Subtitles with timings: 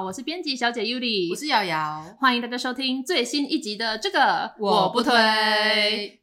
[0.00, 5.12] 我是编辑小姐 Yuli，我是瑶瑶，欢迎大家收听最新一集的这个我不推。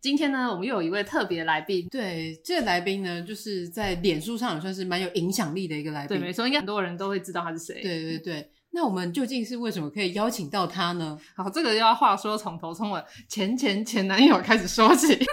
[0.02, 1.88] 今天呢，我们又有一位特别来宾。
[1.90, 6.18] 对，这个来宾呢，就是在脸书上也算是蛮有影响力的一个来宾。
[6.18, 7.82] 对，没错，应该很多人都会知道他是谁。
[7.82, 8.50] 对对对。
[8.72, 11.18] 那我们究竟是为什么可以邀请到他呢？
[11.36, 15.08] 好，这个要话说从头，从我前前前男友开始说起。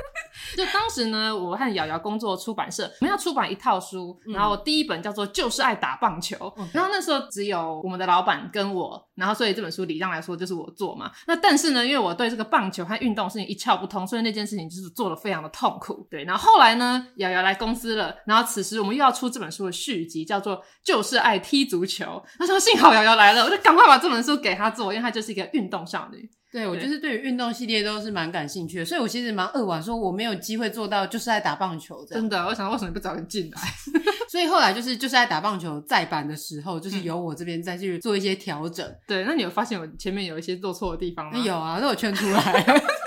[0.57, 11.13] 就当时呢，我和瑶瑶工作出版社，我们要出版一套书，然后第一本叫做《就是爱打棒球》，嗯，然后那时候只有我们的老板跟我，然后所以这本书理论上来说就是我做嘛。
[11.27, 16.07] 那但是呢，因为我对这个棒球和运动事情一窍不通，所以那件事情就是做得非常的痛苦。
[16.11, 22.05] 对，然后后来呢，瑶瑶来公司了，然后此时我们又要出这本书的续集，叫做《就是爱踢足球》。
[22.39, 26.31] 那时候幸好瑶瑶来了，我就赶快把这本书给她做，因为她就是一个运动少女。
[26.53, 32.23] 对，我就是对于运动系列都是蛮感兴趣的，所以我其实蛮扼腕，说我没有机会做到，就是在打棒球这样。
[32.23, 33.61] 真的，我想为什么不早点进来？
[34.31, 38.87] 所以后来就是就是在打棒球再版的时候，就是由我这边再去做一些调整。
[39.07, 41.39] 对，那你有发现我前面有一些做错的地方吗？
[41.39, 42.65] 有啊，都有圈出来。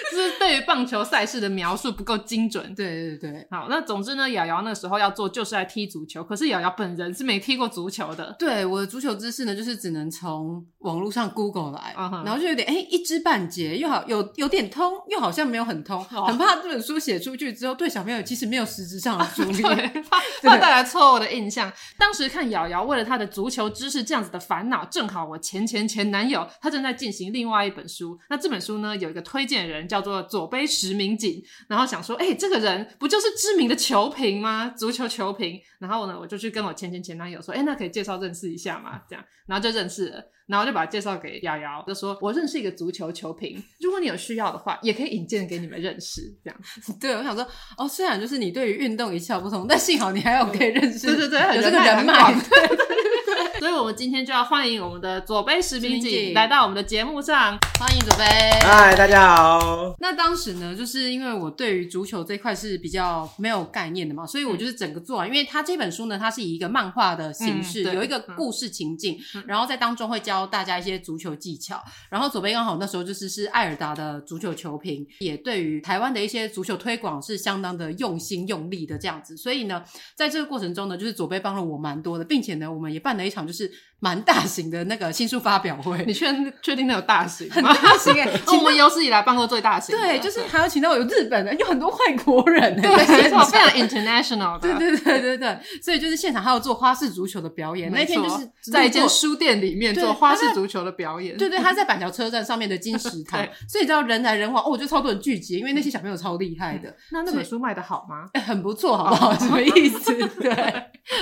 [0.10, 2.74] 就是对于棒球赛事的描述不够精准。
[2.74, 8.34] 对对对，好，那总之呢，瑶瑶那时候要做就是来踢足球，可是瑶瑶本人是没踢过足球的。
[8.38, 12.24] 对，我的足球知识呢，就是只能从网络上 Google 来，uh huh.
[12.24, 16.28] 然后就有点哎、欸、一知半解，又好有有点通，又好像没有很通，oh.
[16.28, 19.62] 很怕这本书写出去之后对小朋友其实没有实质上的助力
[20.08, 21.70] 怕怕带来错误的印象。
[21.98, 29.86] 当时看瑶瑶为了她的足球知识这样子的烦恼，正好我前前前男友他正在进行另外一本书，那这本书呢有一个推荐人。
[29.90, 34.72] 叫做左杯石明景，然后想说，哎、欸，这个人不就是知名的球评吗？
[34.76, 35.60] 足球球评。
[35.80, 39.00] 然后呢，我就去跟我前前前男友说，哎、欸，那可以介绍认识一下吗？
[39.08, 46.22] 这样，然后就认识了，然后就把他介绍给瑶瑶，就说我认识一个足球球评，如果你有需要的话，也可以引荐给你们认识。
[46.44, 46.60] 这样，
[47.00, 47.46] 对，我想说，
[47.78, 52.32] 哦，虽然就是你对于运动一窍不通，但幸好你还有可以认识， 对对对，有这个人脉。
[52.34, 57.58] 对 对所以，我们今天就要欢迎我们的左杯石明景来到我们的节目上。
[57.78, 58.24] 欢迎左杯，
[58.62, 59.94] 嗨，大家好。
[59.98, 65.28] 那当时呢，就是因为我对于足球这一块是比较没有概念的嘛，所以我就是整个做完。
[65.28, 71.82] 嗯、因为他这本书呢，它是以一个漫画的形式，嗯、有一个故事情境，嗯、然后在当中会教大家一些足球技巧。
[72.08, 79.36] 然后左杯刚好那时候就是是艾尔达的足球球评，也对于台湾的一些足球推广是相当的用心用力的这样子。
[79.36, 79.84] 所以呢，
[80.14, 83.49] 在这个过程中呢，就是左杯帮了我蛮多的，并且呢，我们也办了一场。
[83.50, 83.68] 就是
[83.98, 86.26] 蛮大型的那个新书发表会， 你确
[86.62, 87.50] 确定那有大型？
[87.50, 89.96] 很大型哎、欸， 我们有史以来办过最大型。
[89.96, 92.90] 对，就是还有请到有日本人，有很多外国人、欸，对，
[93.22, 94.60] 没错，非常 international 的。
[94.60, 97.90] 对对对对对，所以就是现场还有做花式足球的表演。
[97.90, 101.36] 那天就是在一间书店里面做花式足球的表演。
[101.36, 106.94] 对对，他在板桥车站上面的金石堂，所以你知道人来人往哦，我觉得超多人聚集，因为那些小朋友超厉害的。
[107.10, 108.26] 那那本书卖的好吗？
[108.34, 109.34] 哎，很不错，好不好？
[109.34, 110.14] 什么意思？
[110.40, 110.52] 对，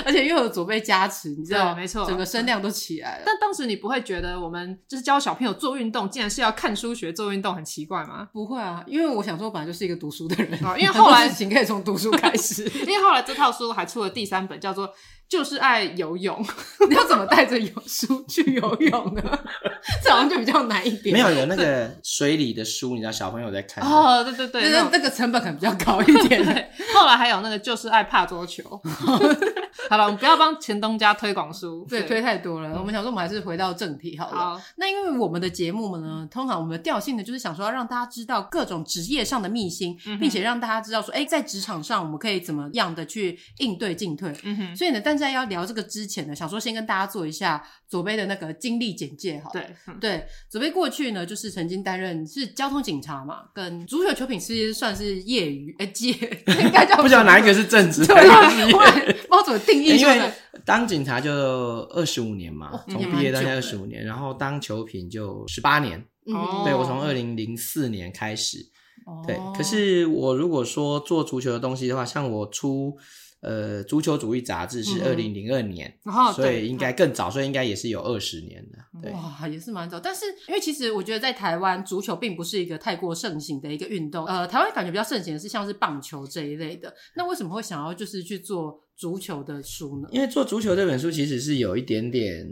[0.05, 3.23] 而且又有佐贝加持，你知道，没错，整个声量都起来了。
[3.25, 8.29] 但当时你不会觉得我们就是教小朋友做运动，竟然是要看书学做运动，很奇怪吗？
[8.33, 12.65] 不会啊，因为我想说，我本来就是一个读书的人啊，因为后来 请可以从读书开始。
[12.87, 14.93] 因为后来这套书还出了第三本，叫做。
[15.29, 16.43] 就是爱游泳，
[16.89, 19.23] 你要怎么带着游书去游泳呢？
[20.03, 21.13] 这好像就比较难一点。
[21.13, 23.85] 没有有那个水里的书，你知道小朋友在看。
[23.85, 26.43] 哦，对对对，那那个成本可能比较高一点。
[26.95, 28.81] 后来还有那个就是爱怕桌球。
[29.89, 32.79] 好了，我们不要帮钱东家推广书，对，推太多了。
[32.79, 34.61] 我们想说，我们还是回到正题好了。
[34.77, 44.35] 那因为我们的节目呢，通常我们的调性呢，就是想说要让大家知道各种职业上的秘辛，并且让大家知道说，哎，在职场上我们可以怎么样的去应对进退。
[44.43, 44.77] 嗯哼。
[44.77, 49.51] 所以呢，但在要聊这个之前呢，想说先跟大家做一下左贝的那个经历简介哈。
[49.53, 49.67] 对，
[50.01, 56.13] 对，左贝过去呢，就是曾经担任是交通警察嘛，跟足球球品其实算是业余，哎，业
[56.63, 58.15] 应该叫不知道哪一个是正职， 对，
[59.13, 59.97] 不知道怎么定义。
[59.97, 60.33] 因为
[60.65, 61.33] 当警察就
[61.91, 65.99] 二十五年嘛，从毕业到现在二十五年，然后当球品就十八年。
[66.27, 68.59] 哦，对，我从二零零四年开始。
[69.27, 72.97] 对，可是我如果说做足球的东西的话，像我出。
[73.41, 78.79] 呃，足球主义杂志是二零零二年，嗯、所以应该更早，所以应该也是有二十年的。
[79.01, 80.01] 对，哇，也是蛮早。
[80.01, 84.27] 但是因为其实我觉得在台湾，足球并不是一个太过盛行的一个运动。
[84.27, 86.93] 呃，台湾感觉比较盛行的是像是棒球这一类的。
[87.15, 90.09] 那为什么会想要就是去做足球的书呢？
[90.11, 92.45] 因为做足球这本书其实是有一点点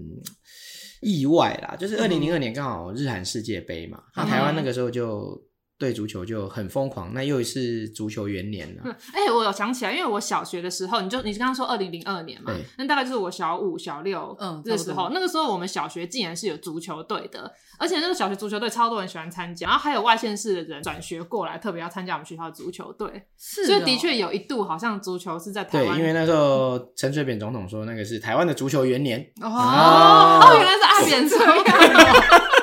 [1.03, 5.43] 意外啦，就是二零零二年刚好日韩世界杯嘛，那、嗯、台湾那个时候就。
[5.78, 7.12] 对足球就很疯狂。
[7.12, 8.82] 那又是足球元年了。
[9.12, 23.08] 哎、欸，我有想起来，因为我小学的时候，你就你刚刚说二零零二年嘛，那大概就是我小五、小六嗯的时候，那个时候我们小学竟然是有足球队的，而且那个小学足球队超多人喜欢参加，然后还有外县市的人转学过来，特别要参加我们学校的足球队。
[23.38, 25.96] 是、哦，所以的确有一度好像足球是在台湾。
[25.96, 29.20] 对，因为那时候陈水扁总统说那个是台湾的足球元年。
[29.43, 32.46] 哦，哦，哦，原来是阿扁说的。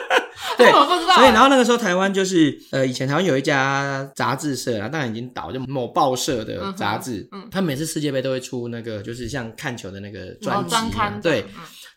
[0.58, 1.16] 对，我不知道。
[1.16, 10.76] 所以，然后那个时候台湾就是，呃，以前台湾有一家杂志社，然后当然已经倒，就某报社的杂志，嗯，他每次世界杯都会出那个，就是像看球的那个专辑，
[11.22, 11.46] 对。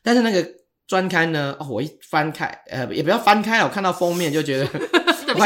[0.02, 0.46] 但是那个
[0.86, 4.66] 专刊呢，哦，我一翻开，呃，也不要翻开，我看到封面就觉得
[5.26, 5.42] 不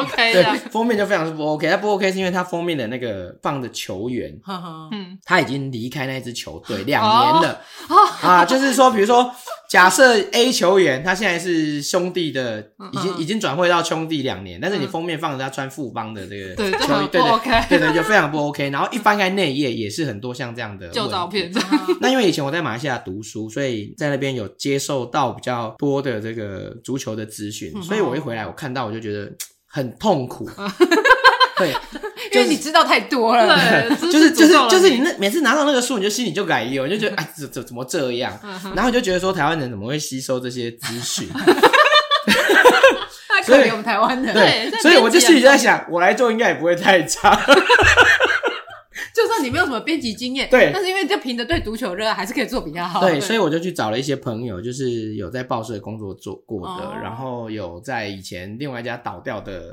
[0.00, 1.68] OK，对，封面就非常是不 OK。
[1.68, 4.36] 它不 OK 是因为它封面的那个放的球员，
[4.92, 7.60] 嗯，他已经离开那支球队两年了，
[8.20, 9.32] 啊，就是说，比如说。
[9.74, 12.60] 假设 A 球员他现在是兄弟的，
[12.92, 18.70] 已经已经转会到兄弟两年，但是你封面放着他穿富邦的这个球衣，对对对对，就非常不 OK。
[18.70, 21.50] 然后一翻开内页也是很多像这样的旧照片。
[22.00, 29.28] 那因为以前我在马来西亚读书，所以在那边有接受到比较多的这个足球的资讯，所以我一回来我看到我就觉得
[29.66, 30.48] 很痛苦。
[31.56, 31.72] 对，
[32.32, 38.38] 因为你知道太多了，对， 就是就是就是你那每次拿到那个书，你就心里就改意，我就觉得哎，怎怎怎么这样？
[38.74, 41.28] 然后你就觉得说台湾人怎么会吸收这些资讯？
[43.28, 47.34] 太可怜我们台湾人，对，所以我就心里在想，我来做应该也不会太差。
[49.14, 53.00] 就算你没有什么编辑经验，对，但是因为就凭着对足球热爱，还是可以做比较好。
[53.00, 59.72] 对，所以我就去找了一些朋友，就是有在报社工作做过的，然后有在以前另外一家倒掉的。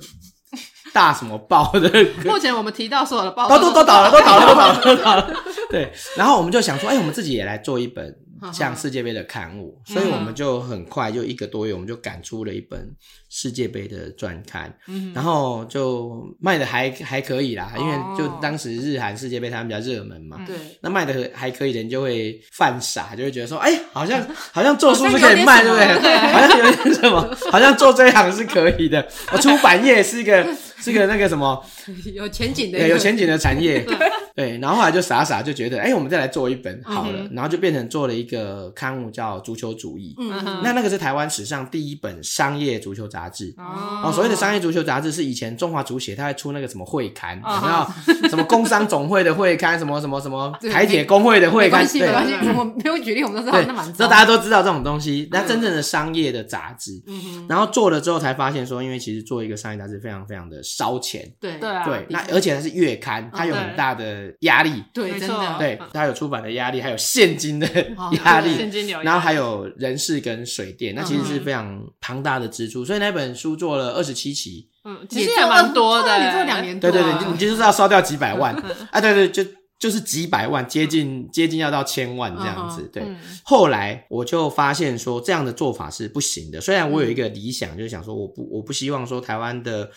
[0.93, 1.89] 大什么报的？
[2.25, 5.33] 目前我们提到所有的报都都都倒了，都倒了，都倒了， 都倒了。
[5.69, 8.13] 对，然后我们就想说，哎，我们自己也来做一本
[8.51, 12.89] 像世界杯的刊物，所以我们就很快就一个多月，我们就赶出了一本
[13.29, 14.73] 世界杯的专刊，
[15.13, 24.21] 然后就卖的还还可以啦，因为就当时日韩世界杯他们比较热门嘛，对，那卖的还可以，人就会犯傻，就会觉得说，哎，好像
[24.51, 26.17] 好像做书是可以卖，对不对？
[26.17, 30.45] 好像有点什么，好像做这一行是可以的，我出版业是一个。
[30.81, 31.63] 是个那个什么
[32.13, 33.85] 有前景的，对，有前景的产业，
[34.35, 47.91] 对，然后后来就傻傻就觉得，哎，我们再来做一本好了，然后就变成做了一个刊物叫《足球主义》，嗯，那那个是台湾史上第一本商业足球杂志，哦，所谓的商业足球杂志是以前中华足协他会出那个什么会刊，然后
[48.29, 61.51] 什么工商总会的会刊，什么什么什么台铁工会的会刊，对，没关系，我没有举例，我们都知道，那蛮，这大家都知道这种东西，那真正的商业的杂志，嗯，然后做了之后才发现说，因为其实做一个商业杂志非常非常的烧钱，对。
[61.61, 67.67] 对啊，对，那而且它是月刊，它有很大的压力，对，真的，对，它有出版的压力，还有现金的
[68.25, 78.55] 压力，现金流，然后还有人事跟水电，那其实是非常庞大的支出，所以那本书做了二十七期，嗯，其实也蛮多的，你做两年，对对对，你就是要烧掉几百万，
[78.91, 79.43] 啊，对对，就
[79.77, 83.03] 就是几百万，接近接近要到千万这样子，对。
[83.43, 89.91] 后来我就发现说这样的做法是不行的，虽然我有一个理想，就是想说我不我不希望说台湾的。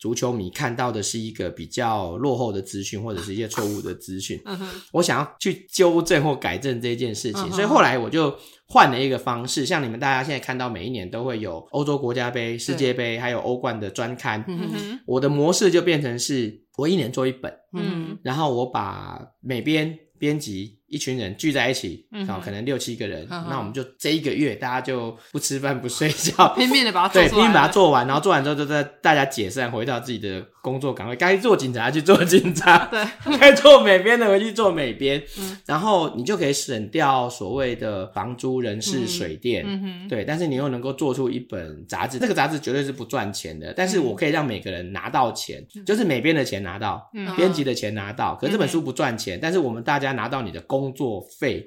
[0.00, 4.40] 足球迷看到的是一个比较落后的资讯，或者是一些错误的资讯。
[4.46, 4.58] 嗯，
[4.92, 8.34] 我想要去纠正或改正这件事情，嗯、所以后来我就
[8.66, 14.42] 换了一个方式，像你们大家现在看到，每一年都会有欧洲国家杯、世界杯，对还有欧冠的专刊。
[14.48, 20.79] 嗯，我的模式就变成是我一年做一本，嗯，然后我把每边编辑。
[20.90, 35.22] 一群人聚在一起，然后可能六七个人，那我们就这一个月，大家就不吃饭不睡觉， 拼命的把它 做，对，拼命把它做完，然后做完之后就在大家解散，回到自己的工作岗位，该做警察去做警察， 对，该做美编的回去做美编，
[35.64, 39.64] 然后你就可以省掉所谓的房租、人事、水电，
[40.08, 50.79] 对，但是你又能够做出一本杂志，这个杂志绝对是不赚钱的，但是我可以让每个人拿到钱，就是美编的钱拿到，编辑的钱拿到，可是这本书不赚钱，但是我们大家拿到你的工。
[50.80, 51.62] 工作费，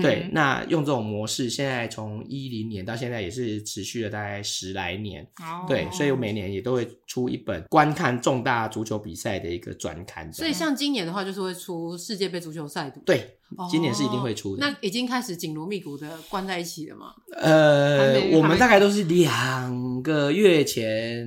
[0.00, 10.32] 对，那用这种模式，现在从一零年到现在也是持续了大概十来年，哦，对，所以我每年也都会出一本观看重大足球比赛的一个专刊。
[10.32, 13.36] 所以像今年的话，就是会出世界杯足球赛的，对，
[13.68, 14.64] 今年是一定会出的。
[14.64, 17.12] 那已经开始紧锣密鼓的关在一起了吗？
[17.36, 21.26] 呃，我们大概都是两个月前，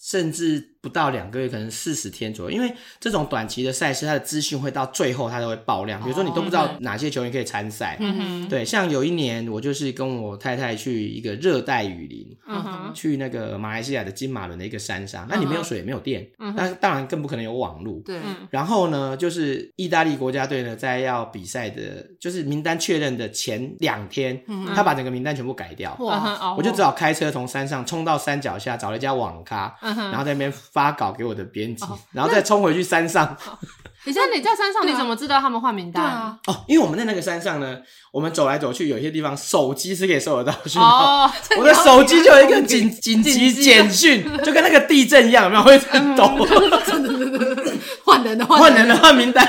[0.00, 0.71] 甚至。
[0.82, 6.02] 不到两个月，可能四十天左右，因为这种短期的赛事，它的资讯会到最后它都会爆量。
[6.02, 7.96] 比如说，你都不知道哪些球员可以参赛。
[8.00, 8.48] 嗯哼。
[8.48, 18.02] 对，像有一年，我就是跟我太太去一个热带雨林，嗯哼，去那个马来西亚的金马伦的一个山上，那你没有水，也没有电，嗯，那当然更不可能有网路。
[18.04, 18.20] 对。
[18.50, 24.42] 然后呢，就是意大利国家队呢，在要比赛的，就是名单确认的前两天，
[24.74, 25.96] 他把整个名单全部改掉。
[26.00, 26.54] 哇。
[26.56, 33.36] 我就只好开车从山上冲到山脚下，找了一家网咖，然后在那边发稿给我的编辑，然后再冲回去山上。
[34.04, 36.04] 你像你在山上，你怎么知道他们换名单？
[36.04, 37.78] 啊，哦，因为我们在那个山上呢，
[38.10, 41.26] 我们走来走去，有些地方手机是可以收得到讯号。
[41.26, 45.78] 哦， 我的手机就有一个紧 紧急简讯，就跟那个地震一样，有没有会
[46.16, 46.26] 抖？
[48.04, 49.48] 换人的换人的换名单。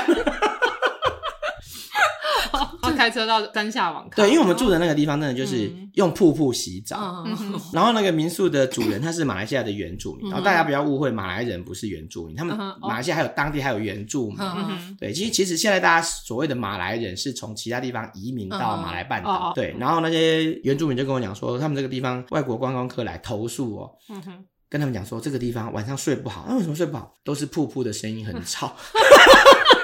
[2.92, 4.22] 开车到山下网咖。
[4.22, 7.24] 对，因为我们住的那个地方，真的就是用瀑布洗澡。
[7.26, 14.38] 嗯、然后那个民宿的主人他是马来西亚的原住民，嗯、然后大家不要误会，马来人不是原住民，他们马来西亚还有当地还有原住民。
[14.40, 19.52] 嗯、对，其实其实现在大家所谓的马来人是从其他地方移民到马来半岛。
[19.52, 27.12] 嗯、对，然后那些原住民就跟我讲说，他们这个地方外国观光客来投诉哦，嗯、跟他们讲说这个地方晚上睡不好，那为什么睡不好？
[27.24, 28.74] 都是瀑布的声音很吵。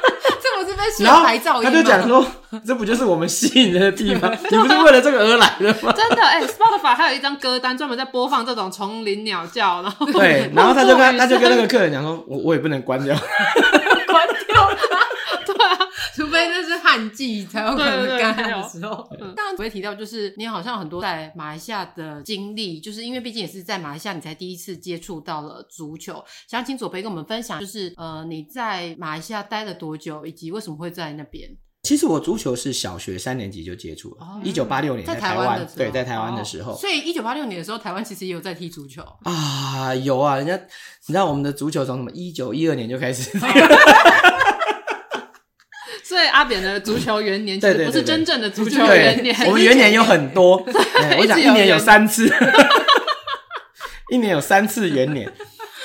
[1.01, 1.25] 然后
[1.63, 2.25] 他就讲说，
[2.67, 4.31] 这不就是我们吸引人的地方？
[4.51, 5.93] 你不是为了这个而来的吗？
[5.93, 13.15] 真的，哎、欸、，Spotify 还有一张歌单专门在播放这种丛林鸟叫，然后对，然后他就跟他 就跟那个客人讲说，我我也不能关掉，
[14.07, 14.71] 关掉。
[16.15, 19.07] 除非那是旱季才有可能干的时候。
[19.19, 26.23] 刚刚我会提到，就是你好像很多在马来西亚的经历，就是因为毕竟也是在马来西亚，你才第一次接触到了足球。
[26.49, 31.51] 想请左培跟我们分享，就是呃你在马来西亚待了多久，以及为什么会在那边？
[31.83, 36.77] 其实我足球是小学三年级就接触了，一九八六年在台湾，对，在台湾的时候。
[36.77, 43.31] 所以一九八六年的时候，台湾其实也有在踢足球啊，有啊，人家你知道我们的足球从什么一九一二年就开始。
[46.21, 50.63] 所以阿扁的足球元年其实不是真正的足球元年，我们元年有很多，
[51.19, 52.31] 我想一年有三次，
[54.13, 55.33] 一年有三次元年。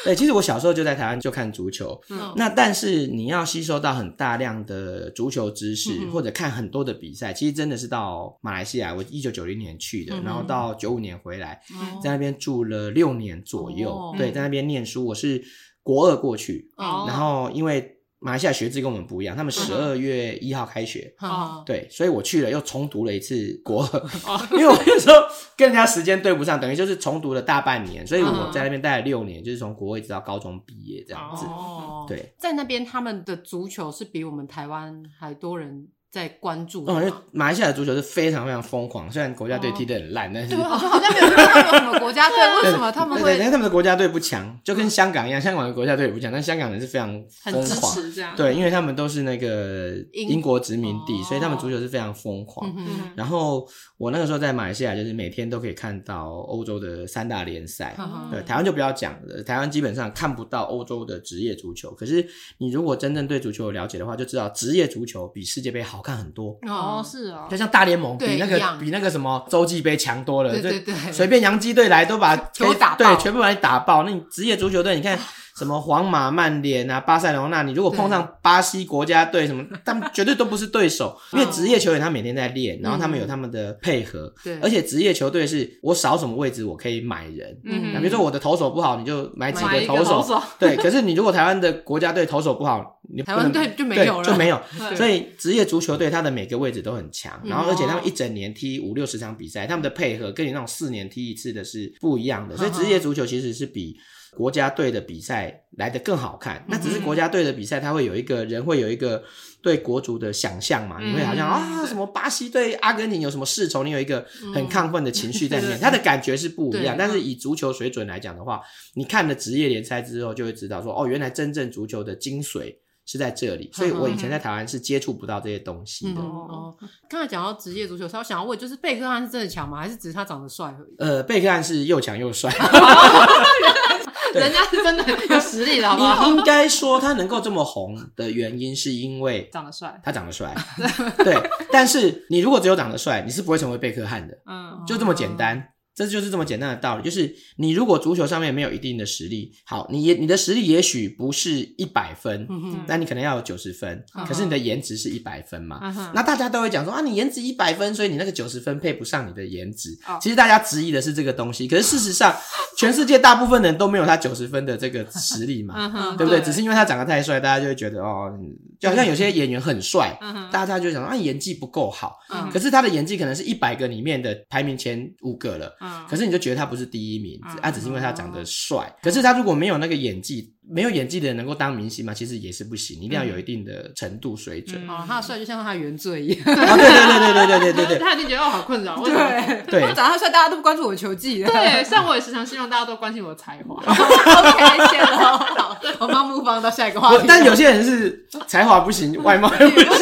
[0.03, 2.33] 对，其实我小时候就在台湾就看足球，嗯。
[2.35, 11.61] 那但是你要吸收到很大量的足球知识，或者看很多的比赛，其实真的是到马来西亚，我一九九零年去的，然后到九五年回来，
[12.03, 15.41] 在那边住了六年左右，对，在那边念书，我是
[15.81, 16.69] 国二过去，
[17.07, 17.93] 然后因为。
[18.25, 25.15] 马来西亚学制跟我们不一样，他们十二月一号开学，嗯、对，所以我去了又重读了一次国二，嗯、 因为我那时候
[25.55, 31.45] 跟人家时间对不上，等于就是重读了大半年，所以我在那边待了六年，就是从国二一直到高中毕业这样子。
[31.45, 35.87] 哦、对，在那边他们的足球是比我们台湾还多人。
[36.15, 43.33] 在关注，哦，因为马来西亚的足球是非常非常疯狂，虽然国家队踢得很烂，但是对，好像好像没有看到什么国家队，为什么他们会？
[43.37, 47.11] 因为他们的国家队不强，就跟香港一样，香港的国家队也不强，但香港人是非常
[47.43, 52.73] 疯狂，这样对，因为他们都是那个英国殖民地，所以他们足球是非常疯狂。
[53.13, 53.67] 然后
[53.97, 57.93] 我那个时候在马来西亚，就是每天都可以看到欧洲的三大联赛，
[58.31, 61.91] 对，台湾就不要讲了，台湾基本上看不到欧洲的职业足球。
[61.91, 62.25] 可是
[62.59, 66.57] 你如果真正对足球有了解的话，就知道职业足球比世界杯好看很多。
[66.67, 74.03] 哦，是哦，就像大联盟比那个比那个什么洲际杯强多了，对对对，随便洋基队来都把球打，对，全部把你打爆。
[74.03, 75.17] 那你职业足球队，你看
[75.57, 92.93] 什么皇马、曼联啊、巴塞罗那，你如果碰上巴西国家队什么， 他们绝对都不是对手，因为职业球员他每天在练，然后他们有他们的配合，对，而且职业球队是我少什么位置我可以买人，嗯，那比如说我的投手不好，你就买几个投手， 对，可是你如果台湾的国家队投手不好。
[93.07, 94.59] 你台湾队就没有了，就没有。
[94.95, 102.57] 所以职业足球队他的每个位置都很强，然后而且他们一整年踢五六十场比赛，他们的配合跟你那种四年踢一次的是不一样的。
[102.57, 103.95] 所以职业足球其实是比
[104.35, 106.63] 国家队的比赛来得更好看。
[106.67, 109.23] 那只是国家队的比赛，他会有一个人会有一个
[109.61, 110.99] 对国足的想象嘛？
[111.01, 116.95] 你会好像啊什么巴西对阿根廷有什么世仇，你有一个很亢奋的情绪在里面，他的感觉是不一样。
[116.97, 118.61] 但是以足球水准来讲的话，
[118.95, 122.75] 你看了职业联赛之后，就会知道说哦，原来真正足球的精髓。
[123.07, 126.19] 是在这里，所以我以前在台湾是接触不到这些东西的。
[126.19, 126.75] 哦，
[127.07, 129.77] 刚才讲到职业足球，我想要问，就是贝克汉是真的强吗？
[129.79, 130.95] 还是只是他长得帅而已？
[130.97, 132.51] 呃，贝克汉是又强又帅，
[134.39, 136.27] 人家是真的有实力的，好不好？
[136.27, 139.99] 应该说他能够这么红的原因，是因为长得帅。
[140.03, 140.55] 他长得帅，
[141.23, 141.35] 对。
[141.71, 144.37] 但是你如果只有长得帅，你是不会成为贝克汉的。
[144.45, 145.69] 嗯，就这么简单。
[145.95, 159.97] 这就是这么简单的道理，就是你如果足球上面没有一定的实力，好，你你的实力也许不是一百分，嗯，那你可能要有九十分，嗯，可是你的颜值是一百分嘛，嗯，那大家都会讲说啊，你颜值一百分，所以你那个九十分配不上你的颜值。
[160.05, 162.35] 哦，其实大家质疑的是这个东西，可是事实上，
[162.77, 166.29] 全世界大部分人都没有他九十分的这个实力嘛，对不？
[166.29, 168.37] 对，只是因为他长得太帅，大家就会觉得哦。
[168.79, 170.17] 就好像有些演员很帅，
[170.51, 172.17] 大家就想说啊演技不够好，
[172.51, 175.75] 可是他的演技可能是一百个里面的排名前五个了，
[176.09, 180.53] 可是你就觉得他不是第一名，啊，只是因为他长得帅，可是他如果没有那个演技。
[180.67, 182.11] 没有演技的人能够当明星吗？
[182.11, 184.89] 其实也是不行，一定要有一定的程度水准。
[184.89, 186.43] 哦，他的帅就像他的原罪一样。
[186.43, 188.99] 对对对对对对对对 他一定觉得我好困扰。
[189.03, 191.43] 对对，我长得帅，大家都不关注我球技。
[191.43, 193.75] 对，像我也时常希望大家都关心我的才华。
[193.85, 195.37] OK，谢了。
[195.99, 197.25] 我们目光到下一个话题。
[197.27, 199.89] 但有些人是才华不行，外貌也不行。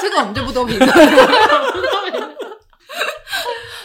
[0.00, 0.90] 这个我们就不多评论。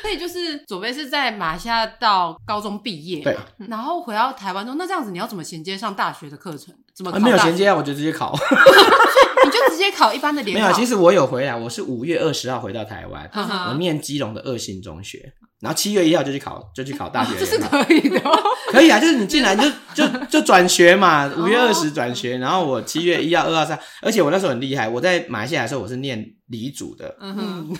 [0.01, 3.37] 所以就是左贝是在马来西亚到高中毕业，对，
[3.69, 6.73] 然后回到台湾之后，那这样子你要怎么衔接上大学的课程？
[6.99, 7.73] 怎么没有衔接啊？
[7.73, 8.35] 我就直接考，
[9.45, 10.67] 你就直接考一般的联考。
[10.67, 13.31] 没有，其实我有回来，我是五月二十号回到台湾，
[13.69, 17.31] 我念基隆的二信中学，然后七月一号就去考，就去考大学。
[17.39, 18.21] 这是可以的，
[18.73, 19.63] 可以啊，就是你进来就
[19.93, 27.77] 就就转学嘛，五月二十转学，然后我七月一号、二号、三，而且我那时候很厉害，我在马来西亚的时候我是念理组的，嗯哼。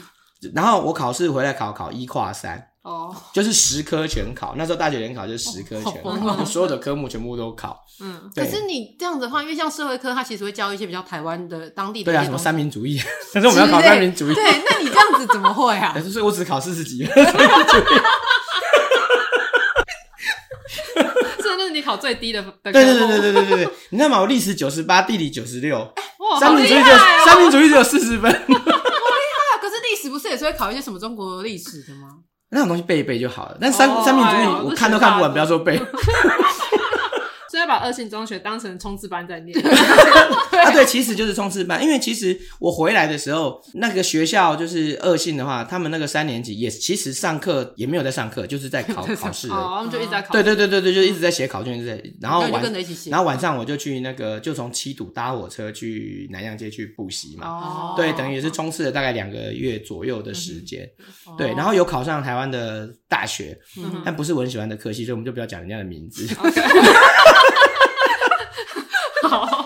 [0.55, 4.55] 然后我考试回来考考一跨三哦，就是十科全考。
[4.57, 7.79] 那时候大学联考就是十科全考，就所有的科目全部都考。
[8.01, 12.11] 嗯，可是你这样子的话，因为像社会科，它其实会教一些比较台湾的当地的。
[12.11, 12.99] 对啊，什么三民主义，
[13.31, 14.33] 但是我们要考三民主义。
[14.33, 15.93] 对，那你这样子怎么会啊？
[16.01, 17.05] 所以我只考四十几。
[17.05, 17.13] 这
[21.55, 22.41] 那 是你考最低的。
[22.63, 24.21] 对对对对对对对，你知道吗？
[24.21, 25.93] 我历史九十八，地理九十六，
[26.39, 26.89] 三民主义就
[27.25, 29.75] 三民主义只有四十分厉害啊可是。
[29.89, 32.09] 历史不是也是会考一些什么中国历史的吗？
[32.49, 33.57] 那种东西背一背就好了。
[33.61, 35.79] 但三、oh, 三民主义我看都看不完，不要说背。
[37.69, 41.81] 把二信中学当成冲刺班在念 啊，对，其实就是冲刺班。
[41.83, 49.47] 因为其实我回来的时候，那个学校就是二信的话，他们那个三年级也其实上课也没有在上课，就是在考 考试。
[49.49, 50.33] 哦，他们就一直在考。
[50.33, 52.03] 对对对对对，就一直在写考卷，一直在。
[52.19, 52.63] 然后晚，
[53.11, 57.47] 然后晚上我就去那个，就从七堵搭火车去南阳街去补习嘛。
[57.47, 57.93] 哦。
[57.95, 60.89] 对，等于也是冲刺了大概两个月左右的时间。
[61.37, 63.59] 对，然后有考上台湾的大学，
[64.05, 66.25] 但不是我很喜欢的科系，所以我们就不要讲人家的名字。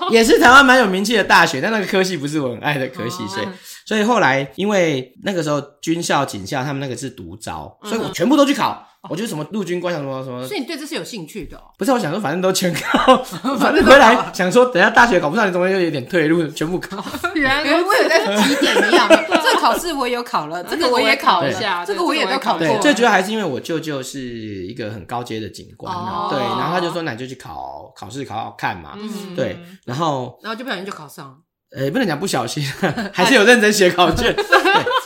[0.10, 3.48] 也是台湾蛮有名气的大学，但那个科系不是我很爱的科系，所以
[3.86, 8.88] 所以后来因为那个时候军校、警校他们那个是独招，所以我全部都去考。
[9.10, 11.62] 我觉得什么陆军官校什么什么，所以你对这是有兴趣的？
[11.78, 13.18] 不是，我想说反正都全考，
[13.60, 17.04] 反正回来想说等下大学考不上，你怎么又有点退路，全部考。
[17.36, 22.80] 原来我有在提点一样，这个考试我也有考了，这个我也考一下，这个我也都考过。
[22.80, 25.94] 最主要还是因为我舅舅是一个很高阶的警官，
[26.30, 28.98] 对，然后他就说那你就去考考试考考看嘛，
[29.36, 31.36] 对，然后然后就不小心就考上了。
[31.76, 32.64] 呃，不能讲不小心，
[33.12, 34.46] 还是有认真写考卷，对，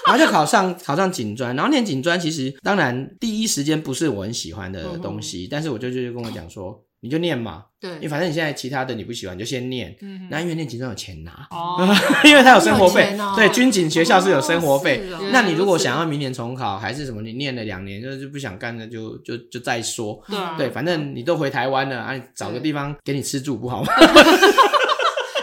[0.08, 11.86] 然后就考上考上警专，然后念警专，其实当然第一时间不是我很喜欢的东西，嗯、但是我舅舅就跟我讲说，你就念嘛，对，因为反正你现在其他的你不喜欢，你就先念，嗯哼，那因为念警专有钱拿，哦，
[12.24, 23.92] 因为他有生活费，哦、对，军警学校是有生活费，那你如果想要明年重考还是什么，你念了两年就是不想干了就就就再说，对，对，反正你都回台湾了，啊，找个地方给你吃住不好吗？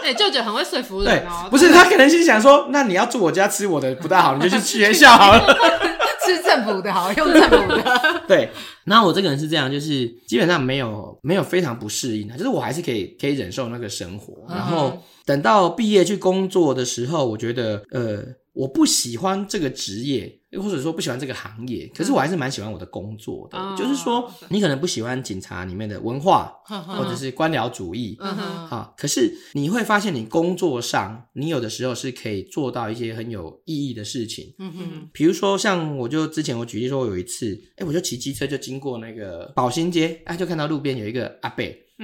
[0.05, 1.47] 哎，舅舅很会说服人哦。
[1.49, 5.57] 不是，他可能心想说，那你要住我家吃我的不大好，你就去 学校好了，
[6.23, 8.21] 吃政府的好，用政府的。
[8.27, 8.49] 对，
[8.83, 14.33] 然后我这个人是这样，就是基本上没有没有非常不适应的，就是我还是可以可以忍受那个生活。
[14.47, 18.23] 然后等到毕业去工作的时候，我觉得呃。
[18.55, 23.57] 我不喜欢这个职业，或者说不喜欢这个行业，可是我还是蛮喜欢我的工作的。
[23.57, 34.53] 嗯、就是说，你可能不喜欢警察里面的文化，嗯、或者是官僚主义，嗯哼，好，可是你会发现，你工作上，你有的时候是可以做到一些很有意义的事情。
[34.59, 41.63] 嗯哼，比如说像我就之前我举例说，我有一次，哎，我就骑机车就经过那个宝兴街，哎，就看到路边有一个阿伯。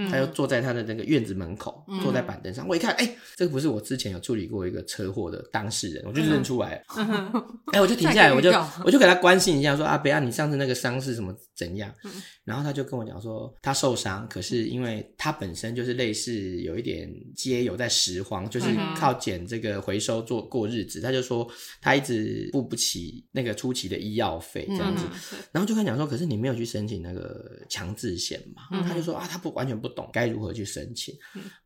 [0.09, 2.65] 他就坐在他的那个院子门口，嗯、坐在板凳上。
[2.67, 6.81] 我一看，哎、欸，这个不是我之前有处理过一个车祸的当事人，我就认出来了。
[6.87, 8.49] 哎、嗯欸，我就停下来， 我就
[8.85, 11.93] 我就给他关心一下，说阿伯啊，你上次那个伤是什么怎样？
[12.05, 12.11] 嗯、
[12.45, 21.01] 然后他就跟我讲说，他受伤，可是因为他本身就是类似有一点街有在拾荒，就是靠捡这个回收做过日子。
[21.01, 21.45] 他就说
[21.81, 25.03] 他一直付不起那个初期的医药费这样子。
[25.33, 28.61] 嗯、然后就跟他讲说，可是你没有去申请那个强制险嘛？
[28.71, 29.80] 嗯、他就说啊，他不完全。
[29.81, 31.13] 不懂该如何去申请，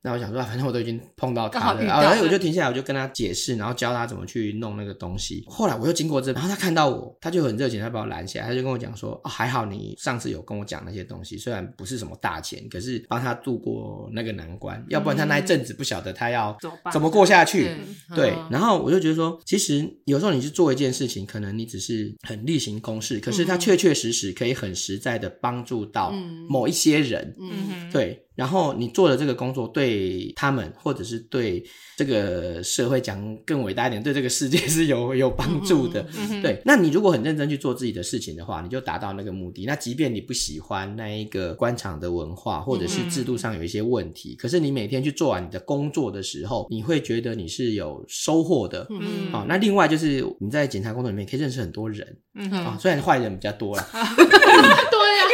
[0.01, 5.43] 那我想说， 反正我都已经碰到他了，然后我就停下来，我就跟他解释，然后教他怎么去弄那个东西。
[5.47, 16.55] 后来我又经过这，然后他看到我，他就很热情，他把我拦下来，他就跟我讲说：“哦，还好你上次有跟我讲那些东西，虽然不是什么大钱，可是帮他度过那个难关，要不然他那一阵子不晓得他要
[16.91, 17.69] 怎么过下去。”
[18.15, 26.11] 对，然后我就觉得说，其实有时候你去做一件事情，可能你只是很例行公事，可是他确确实实可以很实在的帮助到
[26.47, 27.35] 某一些人。
[27.39, 28.04] 嗯，对。
[28.05, 31.63] 对，然后你做的这个工作对他们，或者是对
[31.97, 36.05] 这个社会讲更伟大一点，对这个世界是有有帮助的。
[36.41, 39.65] 对，那你如果很认真去做自己的事情的话，你就达到那个目的。
[39.65, 48.85] 那即便你不喜欢那一个官场的文化，或者是制度上有一些问题，嗯、可是你每天去做完你的工作的时候，你会觉得你是有收获的。
[48.89, 52.05] 嗯，好、哦，那另外就是你在检察工作里面可以认识很多人。
[52.35, 53.87] 嗯啊、哦，虽然坏人比较多了。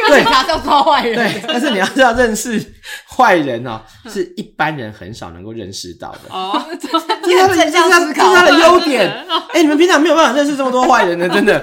[0.08, 1.16] 对呀，警察是要抓坏人。
[1.16, 2.61] 对，但是你要知道，认识
[3.08, 6.20] 坏人哦，是一般人很少能够认识到的。
[6.30, 9.08] 哦， 这是他的，这是他的优点。
[9.52, 11.62] 哎，你们平常没有办法认识这么多坏人的，真的。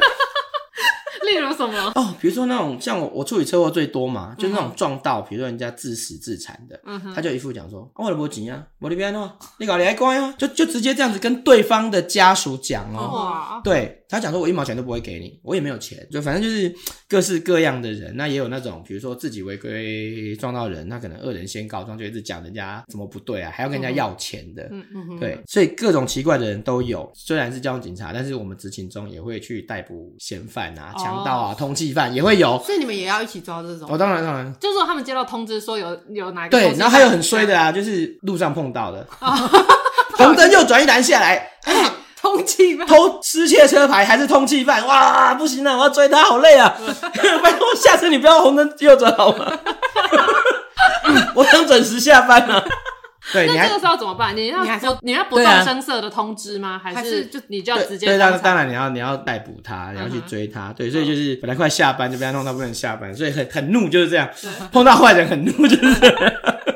[1.24, 1.92] 例如什么？
[1.96, 6.80] 哦，比如说那种像我，我处理车祸最多嘛，就是那种撞到，比如说人家自死自残的，
[7.16, 13.96] 他就一副讲说，我都没钱啊，我的边哦，你搞你还乖啊，就就直接这样子跟对方的家属讲哦，对。
[14.12, 16.74] 他讲说：“我一毛钱都不会给你，我也没有钱，就反正就是
[17.08, 18.12] 各式各样的人。
[18.18, 24.68] 那也有那种，比如说自己违规撞到人，那可能恶人先告状，就一直讲人家怎么不对啊，还要跟人家要钱的。
[24.72, 27.08] 嗯嗯对，所以各种奇怪的人都有。
[27.14, 32.62] 虽然是交通警察，但是我们执勤中也会去逮捕嫌犯啊、强盗啊、通缉犯也会有。
[32.66, 33.90] 所以你们也要一起抓这种？
[33.92, 34.54] 哦，当然当然。
[34.60, 39.06] 就是说他们接到通知说有有哪个对，然后还有很衰的啊，就是路上碰到的，
[40.18, 41.52] 红灯右转一拦下来。
[42.22, 44.86] ”通缉犯偷失窃车牌还是通缉犯？
[44.86, 46.76] 哇，不行了，我要追他，好累啊！
[47.42, 49.50] 拜托，下次你不要红灯右转好吗？
[51.34, 52.62] 我想准时下班了。
[53.32, 54.36] 对，那这个时候怎么办？
[54.36, 56.80] 你要你要你要不动声色的通知吗？
[56.84, 58.08] 还是就你就要直接？
[58.08, 60.74] 对，当当然你要你要逮捕他，你要去追他。
[60.74, 64.30] 对，所以就是本来快下班就被他弄到不能下班，所以很很怒就是这样。
[64.72, 65.96] 碰到坏人很怒就是。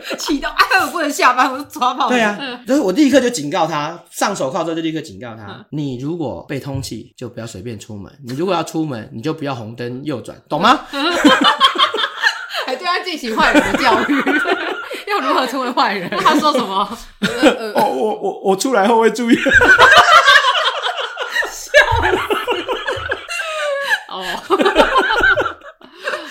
[0.20, 2.10] 气到哎，我不能下班，我就抓跑。
[2.10, 2.38] 对啊，
[2.68, 10.82] 就是我立刻就警告他，上手铐之后就立刻警告他：你如果被通缉，就不要随便出门；你如果要出门，你就不要红灯右转，懂吗？
[12.66, 14.22] 还对他进行坏人的教育，
[15.14, 16.10] 要如何成为坏人？
[16.20, 16.98] 他说什么？
[17.76, 19.36] 我我我我出来后会注意。
[19.36, 19.42] 笑
[24.10, 24.24] 哦，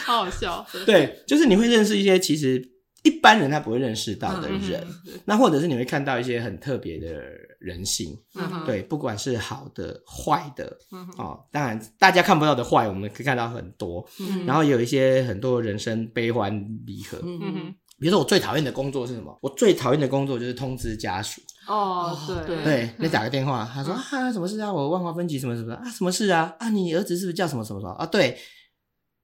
[0.04, 0.64] 好好笑。
[0.86, 2.70] 对，就是你会认识一些其实。
[3.04, 4.86] 一般人他不会认识到的人，
[5.24, 7.20] 那或者是你会看到一些很特别的
[7.58, 19.38] 人性，嗯、对，不管是好的、坏的，嗯、哦，当然大家看不到的坏，我们可以看到很多，嗯、然后也有一些很多人生悲欢离合，嗯嗯，比如说我最讨厌的工作是什么？
[19.40, 21.40] 我最讨厌的工作就是通知家属。
[21.68, 24.72] 哦，对对，你打个电话，他说、嗯、啊，什么事啊？
[24.72, 25.88] 我万华分局什么什么啊？
[25.88, 26.52] 什么事啊？
[26.58, 28.04] 啊，你儿子是不是叫什么什么什么啊？
[28.04, 28.36] 对。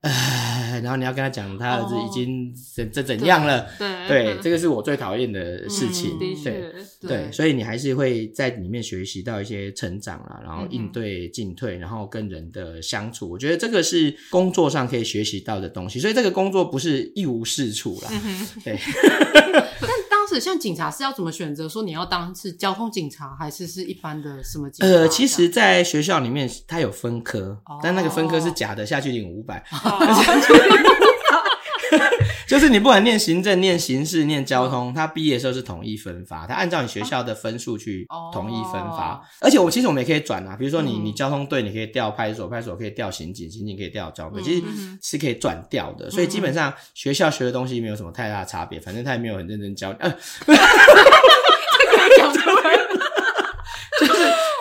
[0.02, 3.68] 唉，然后你要跟他讲，他儿子已经怎怎怎样了？
[3.78, 6.16] 对对，这个是我最讨厌的事情。
[6.18, 15.98] 对对，所以你还是会在里面学习到一些成长啊，然后应对进退，然后跟人的相处，我觉得这个是工作上可以学习到的东西。
[15.98, 18.10] 所以这个工作不是一无是处啦。
[18.64, 18.78] 对。
[20.28, 21.66] 是像警察是要怎么选择？
[21.68, 24.92] 说你要当是交通警察，还是是一般的什么警察？
[24.92, 29.64] 呃，其实，在学校里面，它有分科，哦、但那个分科是假的，下去领五百。
[32.48, 39.22] 就是你不管念行政、念刑事、念交通，他毕业的时候是统一分发，他按照你学校的分数去统一分发。
[39.40, 44.62] 而且我其实我们也可以转啊，比如说你你交通队，你可以调派出所，派出所可以调刑警，刑警可以调交通队，其实
[45.02, 46.10] 是可以转调的。
[46.10, 49.90] 所以基本上学校学的东西没有什么太大的差别，反正他也没有很认真教。
[49.98, 50.08] 呃，
[50.48, 52.87] 这个讲出来。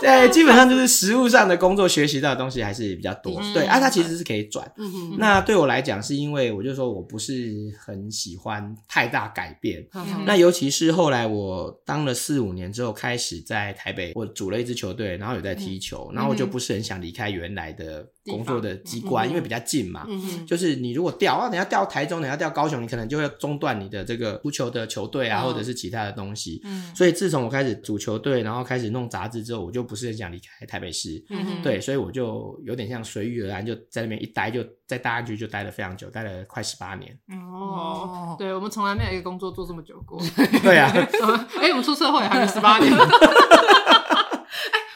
[0.08, 3.42] 对，基本上就是实务上的工作学习到的东西还是比较多。
[3.54, 4.66] 对啊，它其实是可以转。
[4.78, 9.86] 嗯那对我来讲，是因为我就说我不是很喜欢太大改变。
[10.26, 20.08] 那尤其是后来我当了四五年之后，开始在台北，我组了一支球队，然后有在踢球，然后我就不是很想离开原来的工作的机关，因为比较近嘛。
[20.48, 26.62] 就是你如果调啊，等下调台中，等下调高雄，你可能就会中断你的这个足球的球队啊，或者是其他的东西。
[26.96, 37.20] 所以自从我开始组球队，然后开始弄杂志之后，我就不是很想离开台北市，嗯、对，所以我就有点像随遇而安，就在那边一待，就在大安区就待了非常久，待了快十八年。
[37.30, 40.22] 哦，对，我们从来没有一个工作做这么久过。
[40.64, 40.92] 对啊，
[41.60, 42.94] 哎，我们出社会还没十八年。
[42.96, 43.00] 哎，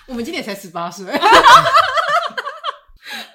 [0.08, 1.06] 我们今年才十八岁。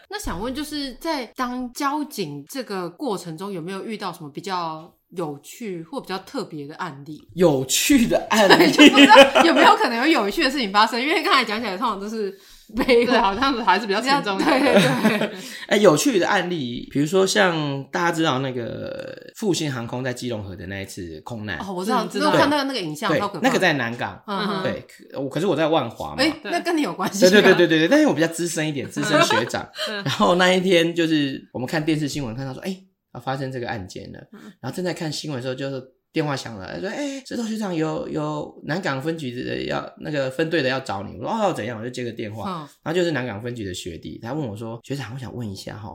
[0.09, 4.95] 那想问，就是在当交警这个过程中，有没有遇到什么比较？
[5.17, 11.01] 有趣或比较特别的案例，有趣的案例， 就不知道有没有可能有有趣的事情发生？
[11.01, 12.31] 因为刚才讲起来，通常都是
[12.77, 14.45] 悲，对，好像是还是比较沉重的。
[14.45, 15.31] 对对对。
[15.67, 27.21] 哎、欸，有趣的案例，比如说像大家知道那个复兴航空在基隆河的那一次空难，哦，我知道，知道看到那个影像，对，那个在南港，嗯，对，我可是我在万华嘛，哎，那跟你有关系？
[27.21, 29.69] 对对对对对对，但是我比较资深一点，资深 学长。
[30.05, 32.77] 然后那一天就是我们看电视新闻看到说，哎。
[33.17, 34.19] 啊发生这个案件了，
[34.61, 45.91] 然后正在看新闻的时候，就是电话响了，说哎，石头学长有有南港分局的要那个分队的要找你，我说哦怎样，我就接个电话，然后就是南港分局的学弟，他问我说学长，我想问一下哈，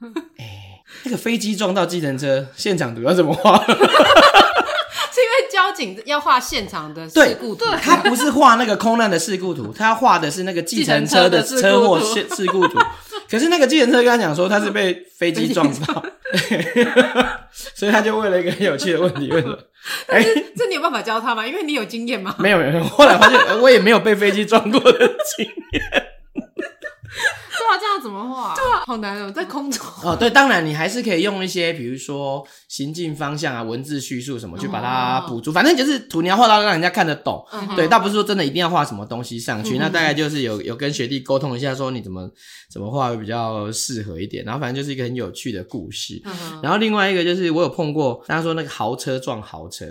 [0.38, 3.64] 哎，那个飞机撞到计程车，现场图要怎么画？
[5.48, 12.78] 交警要画现场的事故图，他不是画那个空难的事故图，他要画的是那个计程车的车祸事事故图。
[13.30, 16.04] 可是那个计程车跟他讲说他是被飞机撞到，
[17.52, 19.58] 所以他就问了一个很有趣的问题，问说
[20.08, 20.22] ：“哎，
[20.56, 21.46] 这你有办法教他吗？
[21.46, 24.98] 因为你有经验吗？”没有没有，后来发现我也没有被飞机撞过的
[25.36, 25.82] 经验。
[27.66, 28.54] 对啊，这样怎么画？
[28.54, 29.84] 对啊，好难哦，在空中。
[30.04, 35.50] 哦，对，当然你还是可以用一些，比如说行进方向啊、文字叙述什么，去把它补足。
[35.50, 37.44] 反正就是图你要画到让人家看得懂。
[37.74, 39.78] 对，倒不是说真的一定要画什么东西上去。
[39.78, 42.30] 那大概就是有有跟学弟沟通一下，说你怎么
[42.70, 44.44] 怎么画会比较适合一点。
[44.44, 46.22] 然后反正就是一个很有趣的故事。
[46.62, 49.86] 然后另外一个就是我有碰过，大家说那个豪车撞豪车，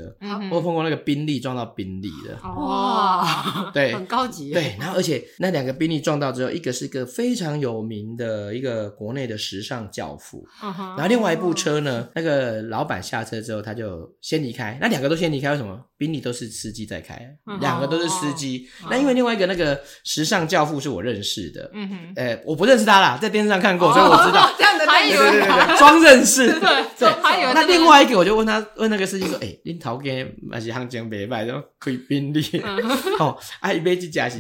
[0.50, 2.38] 我有碰过那个宾利撞到宾利的。
[2.50, 4.54] 哇，对，很高级。
[4.54, 14.78] 对，然后而且那两个宾利撞到之后，一个是一个非常有名的一个国内的时尚教父，然后另外一部车呢，那个老板下车之后，他就先离开。
[14.82, 15.80] 那两个都先离开，为什么？
[15.98, 17.18] 宾利都是司机在开，
[17.62, 18.68] 两个都是司机。
[18.90, 24.52] 那因为另外一个那个时尚教父是我认识的，嗯哼，哎，我不认识他啦，在电视上看过，所以我知道。
[24.60, 30.12] 这样的还以为装认识，对对，还以为那另外一个，我就问他，问那个司机说，哎，恁头家
[30.52, 32.42] 还是行情袂歹，然后开宾利，
[33.20, 34.38] 哦，啊，一杯机价是，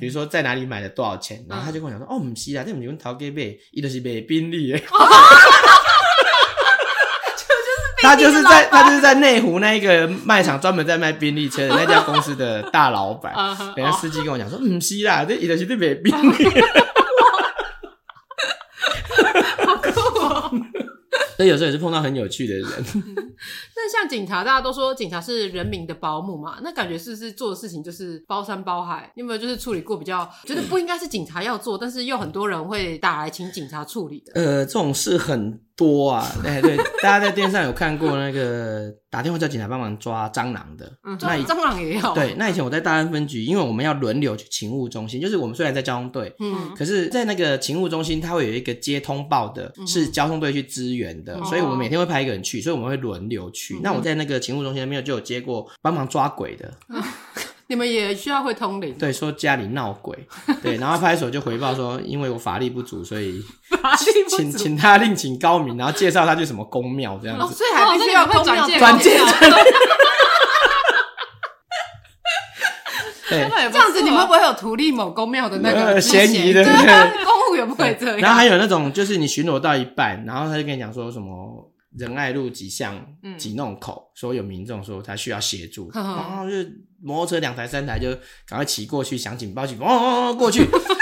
[0.00, 1.44] 比如说在哪里买的多少钱？
[1.48, 4.78] 然后他就跟我讲说，哦，不是啦，这不是阮头家买，伊就是卖宾利的。
[8.00, 13.34] 他就是在他就是在内湖那一个卖场专门在卖宾利车的那家公司的大老板。
[13.74, 16.46] 等下司机跟我讲说，唔是啦，这伊就是在卖宾利。
[19.66, 20.50] 好酷哦！
[21.36, 22.68] 所以有时候也是碰到很有趣的人。
[23.76, 29.10] 那像警察，大家都说警察是人民的保姆嘛，那感觉是不是做的事情就是包山包海？
[29.16, 34.32] 你有没有就是处理过比较觉得不应该是警察要做，但是又很多人会打来请警察处理的？
[34.34, 36.26] 呃，这种事很多啊。
[36.42, 42.14] 对对，大家在电视上有看过那个打电话叫警察帮忙抓蟑螂的，嗯，抓蟑螂也有。
[42.14, 53.78] 对，那以前我在大安分局，因为我们要轮流去勤务中心，就是我们虽然在交通队，嗯，可是在那个勤务中心，它会有一个接通报的，是交通队去支援的，所以我们每天会派一个人去，所以我们会轮流去。
[53.82, 56.72] 那我在那个勤务中心那边就有接过帮忙抓鬼的，
[57.66, 58.94] 你们也需要会通灵？
[58.98, 60.16] 对，说家里闹鬼，
[60.62, 63.44] 对，然后派出所就回报说，因为我法力不足，所以
[64.28, 69.18] 请请他另请高明，然后介绍他去什么宫庙这样子，所以还必须要会转介转介。
[73.28, 76.64] 对，这样子你们会不会有图利某公庙的那个嫌疑的？
[76.64, 78.16] 对，公务员不会这样。
[78.16, 81.70] 然后还有那种，就是你巡逻到一半，然后他就跟你讲说什么。
[81.98, 82.94] 仁爱路几巷
[83.36, 86.56] 几弄口，说有民众说他需要协助， 然后就
[87.02, 88.10] 摩托车两台三台就
[88.46, 90.60] 赶快骑过去，想警报器，哦哦哦过去，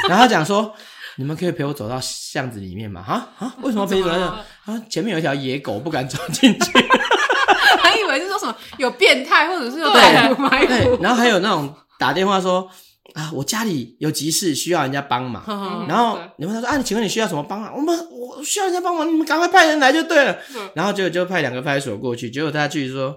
[0.08, 0.74] 然后他讲说，
[1.16, 3.00] 你们可以陪我走到巷子里面吗？
[3.06, 4.10] 啊啊，为什么陪你走？
[4.10, 4.44] 啊，
[4.88, 6.72] 前面有一条野狗不敢走进去，
[7.80, 12.70] 还以为是说什么有变态，或者是有对，对，然后还有那种打电话说。
[13.16, 15.42] 啊，我家里有急事需要人家帮忙，
[15.88, 17.74] 然后你问他说啊，请问你需要什么帮忙？
[17.74, 20.36] 我们我需要人家帮忙，你们赶快派人来就对了。
[20.76, 23.16] 然后就就派两个派出所过去，结果他去说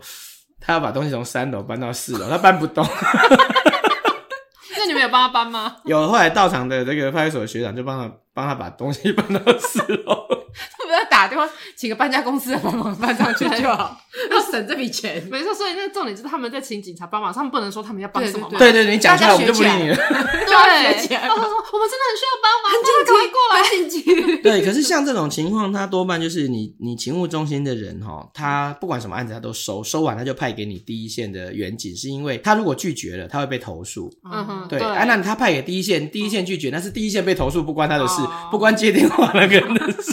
[0.61, 2.87] 他要把东西从三楼搬到四楼，他搬不动。
[4.77, 5.75] 那你们有帮他搬吗？
[5.83, 10.25] 有，后来到场的这个派出所学长就帮他帮他把东西搬到四楼。
[10.99, 13.97] 不 要打电话请个搬家公司帮忙搬上去就好，
[14.31, 15.25] 要省这笔钱。
[15.31, 18.59] 没错，所以那重点就是他们在请警察帮忙，他们不能说他们要帮什么忙。
[18.59, 19.95] 对对对，你讲出来我们就不理你了。
[19.95, 24.41] 对，他们说我们真的很需要帮忙，很紧急，过来紧急。
[24.41, 34.11] 对，可是像这种情况，他多半就是你你勤务中心的人哈，他不管什么案子他都收，收完他就派给你第一线的员警，是因为他如果拒绝了，他会被投诉。
[34.29, 40.11] 嗯哼，对，哎，那他派给第一线，第一线拒绝，那是第一线被投诉，不关他的事，不关接电话那个人的事。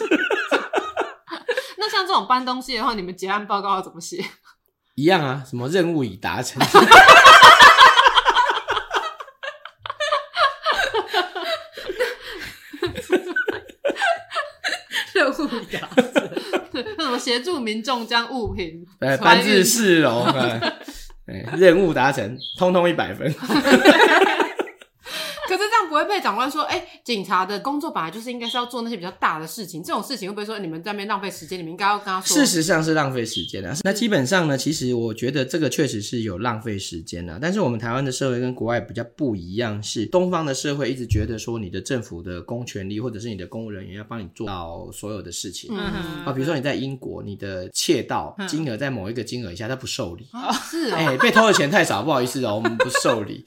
[2.24, 4.24] 搬东西的话，你们结案报告要怎么写？
[4.94, 6.62] 一样啊，什么任务已达成。
[15.12, 16.30] 任务已达成，
[16.96, 20.26] 那什么协助民众将物品呃搬至四楼，
[21.26, 23.30] 对，任务达成，通通一百分。
[25.96, 31.58] 会被长官说，哎、欸，警察的工作本来就是应该是要做那些比较大的事情，这种事情会不会说你们在那边浪费时间？
[31.58, 32.36] 你们应该要跟他说。
[32.36, 33.74] 事实上是浪费时间啊。
[33.82, 37.38] 那基本上呢，其实我觉得这个确实是有浪费时间啊。
[37.40, 45.70] 但是我们台湾的社会跟国外比较不一样，是东方的社会一直觉得说，你的政府的公权力或者是你的公务人员要帮你做到所有的事情。
[45.72, 45.78] 嗯
[46.24, 50.26] 啊，比如说你在英国，你的窃盗金额在某一个金额以下，他不受理。
[50.32, 50.96] 啊，是啊。
[50.96, 53.44] 哎、欸，被偷的钱太少，不好意思哦，我们不受理。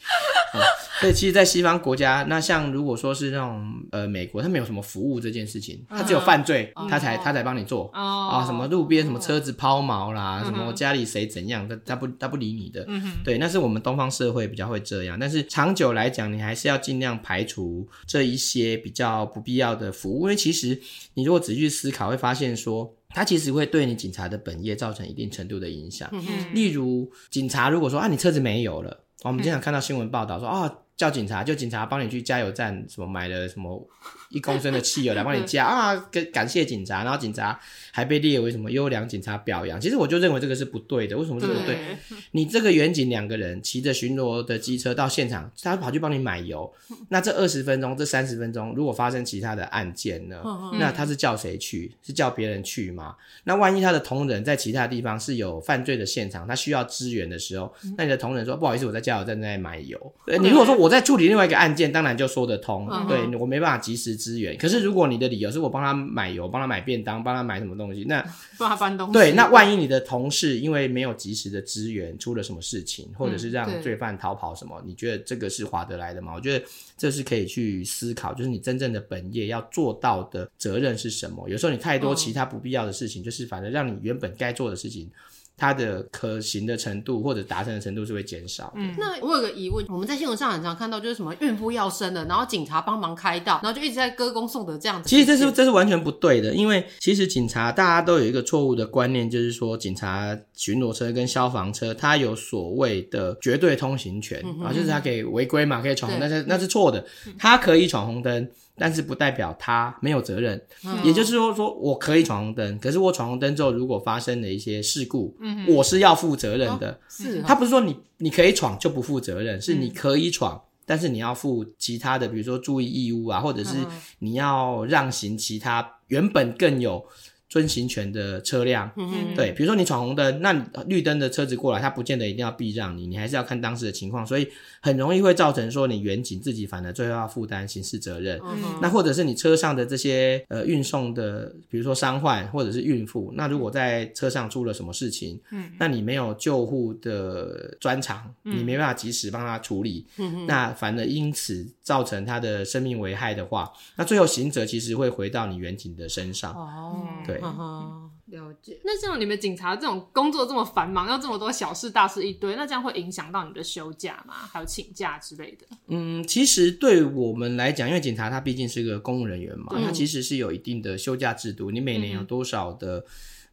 [0.53, 0.61] 嗯
[0.99, 12.87] 所以其实，在西方国家，那像如果说是那种呃美国，他没有什么服务这件事情，他只有犯罪，他、嗯、才他才帮你做、哦、啊，什么路边什么车子抛锚啦，嗯、什么家里谁怎样，他他不他不理你的，
[13.23, 20.79] 对，那是我们东方社会比较会这样，但是长久来讲，你还是要尽量排除这一些比较不必要的服务，因为其实
[21.13, 26.09] 你如果仔细思考，会发现说，它其实会对你警察的本业造成一定程度的影响。
[26.11, 26.21] 嗯，
[26.53, 30.71] 例如警察如果说啊，你车子没油了，我们经常看到新闻报道说啊。
[30.99, 33.87] 叫警察，就警察帮你去加油站，什么买了什么
[34.27, 37.57] 一公升的汽油来帮你加啊，感感谢警察，然后警察
[37.99, 39.79] 还被列为什么优良警察表扬。
[39.79, 41.77] 其实我就认为这个是不对的，为什么是不对？
[42.33, 46.71] 你这个远景两个人骑着巡逻的机车到现场，他跑去帮你买油，
[47.09, 50.37] 那这二十分钟、这三十分钟，如果发生其他的案件呢？
[50.79, 51.91] 那他是叫谁去？
[52.03, 53.15] 是叫别人去吗？
[53.45, 59.97] 那万一他的同仁在其他地方是有犯罪的现场，他需要支援的时候，那你的同仁说不好意思，我在加油站在买油。
[60.41, 60.89] 你如果说我。
[60.89, 62.87] 在处理另外一个案件，当然就说得通。
[62.87, 63.07] Uh.
[63.07, 64.57] 对，我没办法及时支援。
[64.57, 68.23] 可是如果你的理由是我帮他买油、帮他买便当、帮他买什么东西，那
[68.57, 69.13] 帮他搬东西。
[69.13, 76.33] 对，那万一你的同事因为没有及时的支援，出了什么事情，或者是让罪犯逃跑什么，嗯、你觉得这个是划得来的吗？
[76.35, 76.65] 我觉得
[76.97, 81.47] 这是可以去思考，就是你真正的本业要做到的责任是什么？
[81.49, 83.25] 有时候你太多其他不必要的事情，uh.
[83.25, 85.09] 就是反正让你原本该做的事情。
[85.59, 88.71] 它的可行的程度或者达成的程度是会减少。
[88.75, 95.09] 嗯，那我有个疑问，我们在新闻上很常看到，就是什么孕妇要生了，然后警察帮忙开道，然后就一直在歌功颂德这样子。
[95.09, 107.05] 其实这是这是完全不对的，因为其实警察大家都有一个错误的观念，就是说警察巡逻车跟消防车它有所谓的绝对通行权啊，就是它可以违规嘛，可以闯红灯，那是那是错的，
[107.37, 108.49] 它可以闯红灯。
[108.79, 116.91] 但是不代表他没有责任，嗯、也就是说，说我可以闯红灯，可是我闯红灯之后，如果发生了一些事故，嗯、我是要负责任的。
[116.91, 123.75] 哦、是、哦，他不是说你你可以闯就不负责任，是你可以闯，嗯、但是你要负其他的，比如说注意义务啊，或者是
[124.19, 127.05] 你要让行其他原本更有。
[127.49, 129.35] 遵行权的车辆，嗯、哼。
[129.35, 130.53] 对，比如说你闯红灯，那
[130.87, 134.47] 绿灯的车子过来，他不见得一定要避让你，你还是要看当时的情况，所以
[134.81, 138.39] 很容易会造成说你远景自己反而最后要负担刑事责任。
[138.43, 138.79] 嗯、哼。
[138.81, 156.53] 那或者是你车上的这些呃运送的，比如说伤患或者是孕妇，那如果在车上出了什么事情，嗯，那你没有救护的专长，嗯、你没办法及时帮他处理，嗯哼，那反而因此造成他的生命危害的话，那最后刑责其实会回到你远景的身上。
[156.53, 157.38] 哦，对。
[157.43, 158.79] 嗯哼， 了解。
[158.83, 164.33] 那像你们警察这种工作这么繁忙，要这么多小事大事一堆，那这样会影响到你的休假吗？
[164.51, 165.65] 还有请假之类的？
[165.87, 171.71] 嗯，其实对我们来讲，因为警察他毕竟是个公务人员嘛，嗯、他其实是有一定的休假制度。
[171.71, 173.03] 你每年有多少的、嗯、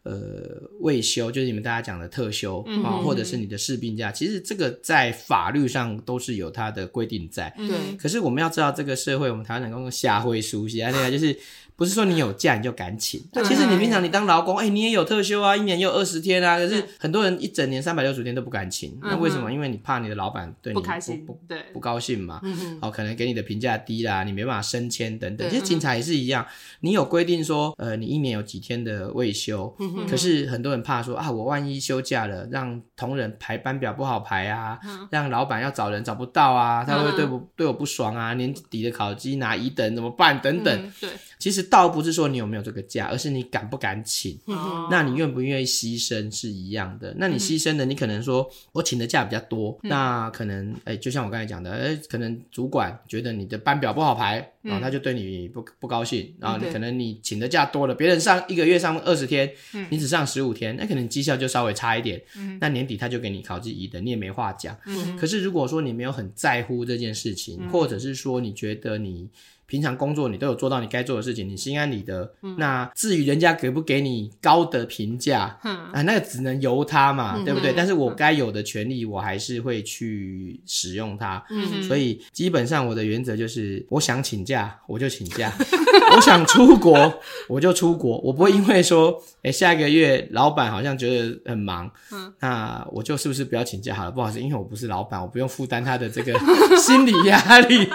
[0.09, 7.53] 呃未休，就是你们大家讲的特休啊，或者是你的事病假，其实这个在法律上都是有它的规定在。
[7.57, 7.97] 对、嗯。
[7.99, 11.37] 可是我们要知道，这个社会我们台湾人讲社会熟悉啊，那个 就是。
[11.79, 16.57] 不是说你有假你就敢请，对其实你平常你当劳工，哎、欸，你也有特休啊，一年也有二十天啊。
[16.57, 19.53] 可是很多人一整年三百六十天都不敢请，嗯、那为什么？
[19.53, 22.41] 因为你怕你的老板对你不开心，不对不高兴嘛。
[22.81, 25.47] 哦，可能给你的评价低啦，你没办法升迁等等。
[25.51, 26.47] 其实警察也是一样，
[26.81, 40.41] 你有规定说，呃，你一年有几天的未休，嗯、可是很多人怕说啊，我万一休假了，让同仁排班表不好排啊，嗯、让老板要找人找不到啊，他会对不、嗯、对我不爽啊，年底的考绩拿乙等怎么办？
[40.41, 40.93] 等等。
[41.39, 44.39] 其实倒不是说你有没有这个假，而是你敢不敢请。
[44.47, 47.15] 嗯、那你愿不愿意牺牲是一样的。
[47.19, 56.35] 那你牺牲的，你可能说我请的假比较多，嗯、那可能哎、欸，就像我刚才讲的，哎、欸，可能主管觉得你的班表不好排，然后他就对你不不高兴。
[56.41, 62.21] 然后你可能你请的假多了，别人上一个月上二十天，嗯、你只上十五天，那可能绩效就稍微差一点。
[62.37, 64.77] 嗯、那年底他就给你考绩一等，你也没话讲。
[64.87, 69.29] 嗯、可是如果说你没有很在乎这件事情，嗯、或者是说你觉得你。
[69.67, 72.33] 平常工作你都有做到你该做的事情，你心安理得。
[72.43, 77.73] 嗯、那至于人家给不给你高的评价，嗯、啊，那个只能由他嘛，嗯、对不对？
[77.73, 81.45] 嗯、但是我该有的权利，我还是会去使用它。
[81.51, 85.53] 嗯，所以基本上我的原则就是，我想请假我就请假，
[86.15, 94.11] 我想出国我就出国，我不会因为说， 哎，下一个月老板好像觉得很忙，嗯，那我就是不是不要请假好了？
[94.11, 96.39] 不好意思，因为我不是老板，我不用负担他的这个
[96.79, 97.89] 心理压力。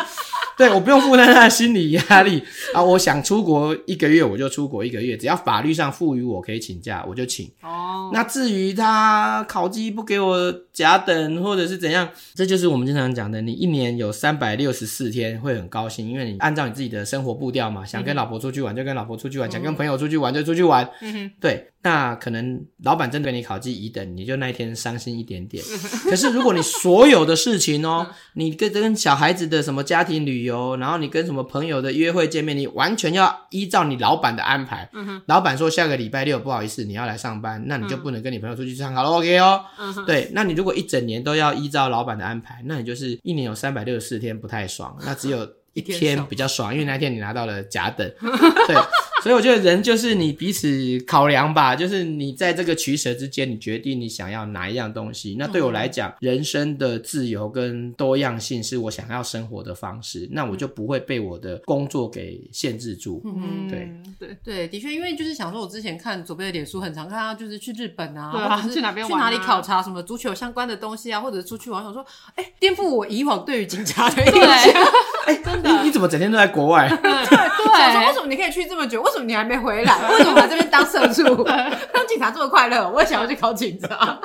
[0.61, 2.83] 对，我不用负担他的心理压力啊！
[2.83, 7.49] 我想出国一个月，我就出国一个月，只要法律上赋予我可以请假，我就请。
[7.63, 20.89] 哦，那至于他考绩不给我甲等或者是怎样，这就是我们经常讲的，你一年有三百六十四天会很高兴，因为你按照你自己的生活步调嘛，想跟老婆出去玩就跟老婆出去玩，嗯、想跟朋友出去玩就出去玩。
[21.01, 21.67] 嗯哼，对。
[21.83, 25.63] 那可能老板针对你考绩乙等，你就那一天伤心一点点。
[26.03, 28.05] 可是如果你所有的事情哦，
[28.37, 34.87] 你跟跟小孩子的什么家庭旅游，然后你跟什么朋友的约会见面，你完全要依照你老板的安排。
[35.25, 39.65] 老板说下个礼拜六不好意思，你要来上班，那你就不能跟你朋友出去唱卡拉 OK 哦。
[40.05, 48.07] 对，那你如果一整年都要依照老板的安排，那你就是一年有三百六十四天不太爽，那只有一天比较爽，因为那天你拿到了甲等。
[48.67, 48.75] 对。
[49.21, 55.35] 所以我觉得人就是你彼此考量吧，就是你在这个取舍之间，你决定你想要哪一样东西。
[55.37, 63.21] 那对我来讲，人生的自由跟多样性是我想要生活的方式，那我就不会被我的工作给限制住。
[63.25, 72.03] 嗯，对对对，的确，因为就是想说，我之前看左边的脸书，很常看他就是去日本啊，对啊，去哪边玩，去哪里考察什么足球相关的东西啊，或者出去玩，想说，
[72.35, 74.83] 哎，颠覆我以往对于警察的印象。
[75.27, 76.89] 哎，真的，你你怎么整天都在国外？
[76.89, 79.01] 对 对，想说为什么你可以去这么久？
[79.01, 80.09] 为什么你还没回来？
[80.11, 81.43] 为什么把这边当社畜？
[81.93, 82.89] 当警察这么快乐？
[82.89, 84.19] 我也想要去考警察。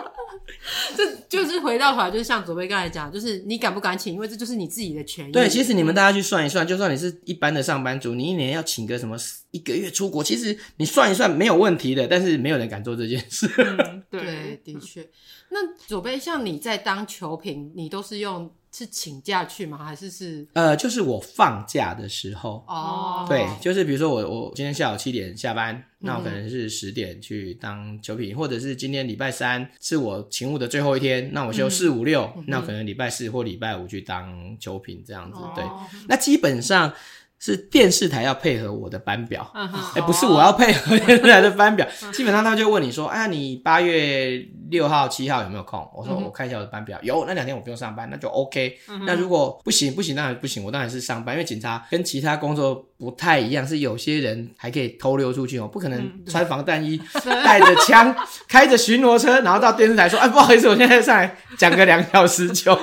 [0.96, 4.14] 这就是回到头来，就是像左贝刚才讲，就是你敢不敢请？
[4.14, 5.32] 因为这就是你自己的权益。
[5.32, 9.16] 对，其实你们大家去算一算，就算你是一般的上班族，你一年要请个什么
[9.50, 12.06] 一个月出国，其实你算一算没有问题的。
[12.06, 13.48] 但是没有人敢做这件事。
[14.10, 15.06] 对，的确。
[15.50, 18.50] 那左贝，像你在当球评，你都是用。
[18.76, 19.78] 是请假去吗？
[19.82, 20.46] 还是是？
[20.52, 23.24] 呃，就是我放假的时候哦。
[23.26, 35.38] 对，就是比如说我我今天下午七点下班，嗯、那我可能是十点去当球评，或者是今天礼拜三是我勤务的最后一天，那我休四五六，那我可能礼拜四或礼拜五去当球品这样子。
[35.54, 36.92] 对，哦、那基本上。
[37.38, 41.86] 是电视台要配合我的班表，哎、欸，不是我要配合电视台的班表。
[42.12, 48.78] 基本上他就问你说：“哎呀，你八月六号、七号有没有空？”我说：“我看一下我的班表，有，那两天我不用上班，那就 OK。
[49.06, 57.00] 那如果不行，不行，当然不行，我当然是上班，因为警察跟其他工作不太一样，是有些人还可以偷溜出去哦，不可能穿防弹衣、
[57.44, 58.16] 带着枪、
[58.48, 62.76] 开着巡逻车，然后到电视台说：‘哎，不好意思，我现在上来讲个两小时就。’”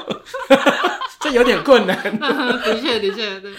[1.24, 1.98] 这有点困难。
[2.20, 3.52] 的确，的确，对。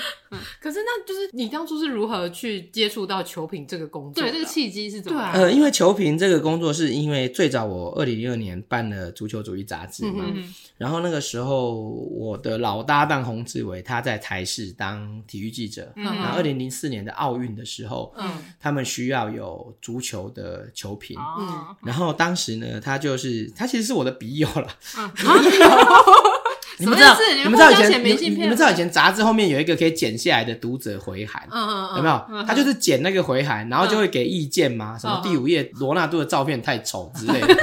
[0.60, 4.22] 可是，那就是你当初是如何去接触到球评这个工作？
[4.22, 5.20] 对，这个契机是怎么？
[5.32, 10.24] 呃，因为球评这个工作，是因为最早我二零零二年办了《足球主义》杂志嘛。
[10.26, 10.54] 嗯嗯。
[10.76, 15.92] 然后那个时候，我的老搭档洪志伟他在台视当体育记者。
[15.94, 16.04] 嗯。
[16.04, 18.28] 然后二零零四年的奥运的时候，嗯，
[18.60, 21.16] 他们需要有足球的球评。
[21.38, 21.76] 嗯。
[21.84, 24.68] 然后当时呢，他就是他其实是我的笔友了。
[24.98, 25.08] 嗯。
[26.78, 27.16] 你们知道？
[27.36, 32.44] 你们知道以前你你们知道以前杂志后面有一个可以剪下来的读者回函，嗯嗯嗯，有没有？
[32.44, 37.46] 他就是剪那个回函，然后就会给意见嘛，什么第五页罗纳度的照片太丑之类的，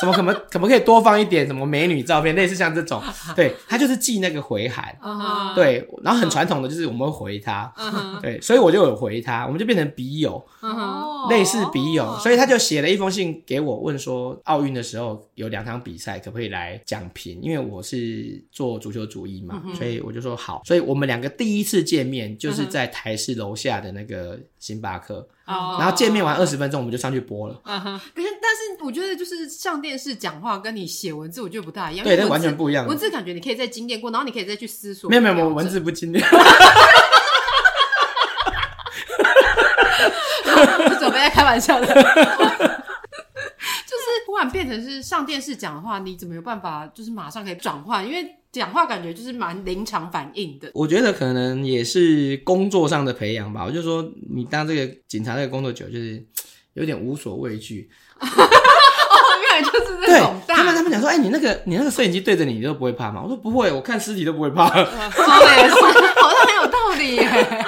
[0.00, 3.00] 什么可不可不可以多放一点什么美女照片，类似像这种，
[3.36, 4.96] 对，他就是寄那个回函，
[5.54, 7.72] 对，然后很传统的就是我们会回他，
[8.20, 10.44] 对，所以我就有回他，我们就变成笔友，
[11.28, 18.40] 类似笔友，所以他就写了一封信给我，问说奥运的时候有两场比赛可不可以来讲评，因为我是。
[18.50, 25.26] 做足球主义嘛，所以我就说好，所以我们两个第一次见面就是在台式楼下的那个星巴克，
[25.78, 27.60] 然后见面完二十分钟我们就上去播了。
[27.64, 27.72] 可
[28.22, 32.04] 是，但是我觉得就是上电视讲话跟你写文字，我觉得不大一样。
[32.04, 32.86] 对，那完全不一样。
[32.86, 35.10] 文字感觉你可以再精炼过，然后你可以再去思索。
[35.10, 36.24] 没有没有我，文字不精炼。
[40.98, 42.79] 准备在开玩笑的。
[44.44, 48.06] 变成是上电视讲的话，你怎么有办法就是马上可以转换？
[48.06, 50.70] 因为讲话感觉就是蛮临场反应的。
[50.74, 53.64] 我觉得可能也是工作上的培养吧。
[53.64, 56.24] 我就说你当这个警察这个工作久，就是
[56.74, 57.88] 有点无所畏惧。
[59.60, 60.40] 就是这种。
[60.46, 63.20] 对，他们他们讲说，哎、欸，你那个你那个摄影机对着你，你都不会怕吗？
[63.22, 64.66] 我说不会，我看尸体都不会怕。
[64.68, 67.59] 说的也是，好像很有道理耶。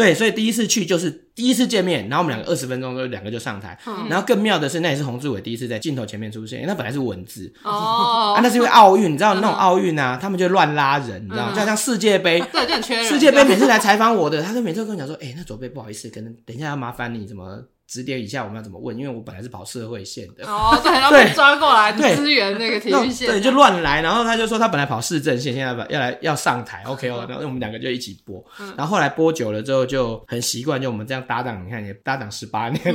[0.00, 11.52] 对，所以第一次去就是第一次见面，然后我们两个二十分钟就两个就上台，嗯、然后更妙的是，那也是洪志伟第一次在镜头前面出现，因为他本来是文字哦，啊，那是因为奥运，你知道那种奥运啊，他们就乱拉人，你知道吗？
[11.54, 13.04] 就像世界杯， 对，就很缺人。
[13.04, 17.64] 世界杯每次来采访我的，他就每次跟我讲说，哎、欸，那左贝不好意思，可能等一下要麻烦你怎么。
[17.90, 24.00] 指点一下我们要怎么问，因为我本来是跑社会线的哦，对，然后被抓过来支援那个体育线，对，就乱来。
[24.00, 28.40] 然后他就说他本来跑市政线，现在要来要上台，OK 哦，然后我们两个就一起播。
[28.76, 32.80] 然后后来播久了之后就很习惯，就我们这样搭档，你看也搭档十八年，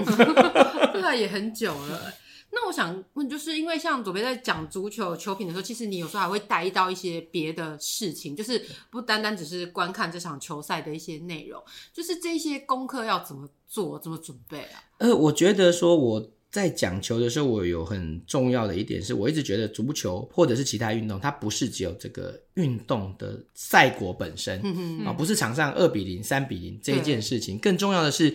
[0.93, 1.99] 对，也很久了。
[2.51, 11.61] 那我想问，就是因为像左边在讲足球球品的时候，其实你有时候还会带到一些别的事情，就是不单单只是观看这场球赛的一些内容，
[11.93, 14.83] 就是这些功课要怎么做，怎么准备啊？
[14.99, 16.31] 呃，我觉得说我。
[16.51, 27.57] 在讲球的时候，我有很重要的一点是，我一直觉得足球或者是其他运动，它不是只有这个运动的赛果本身啊、嗯嗯，不是场上二比零、三比零这一件事情。
[27.57, 28.33] 更重要的是，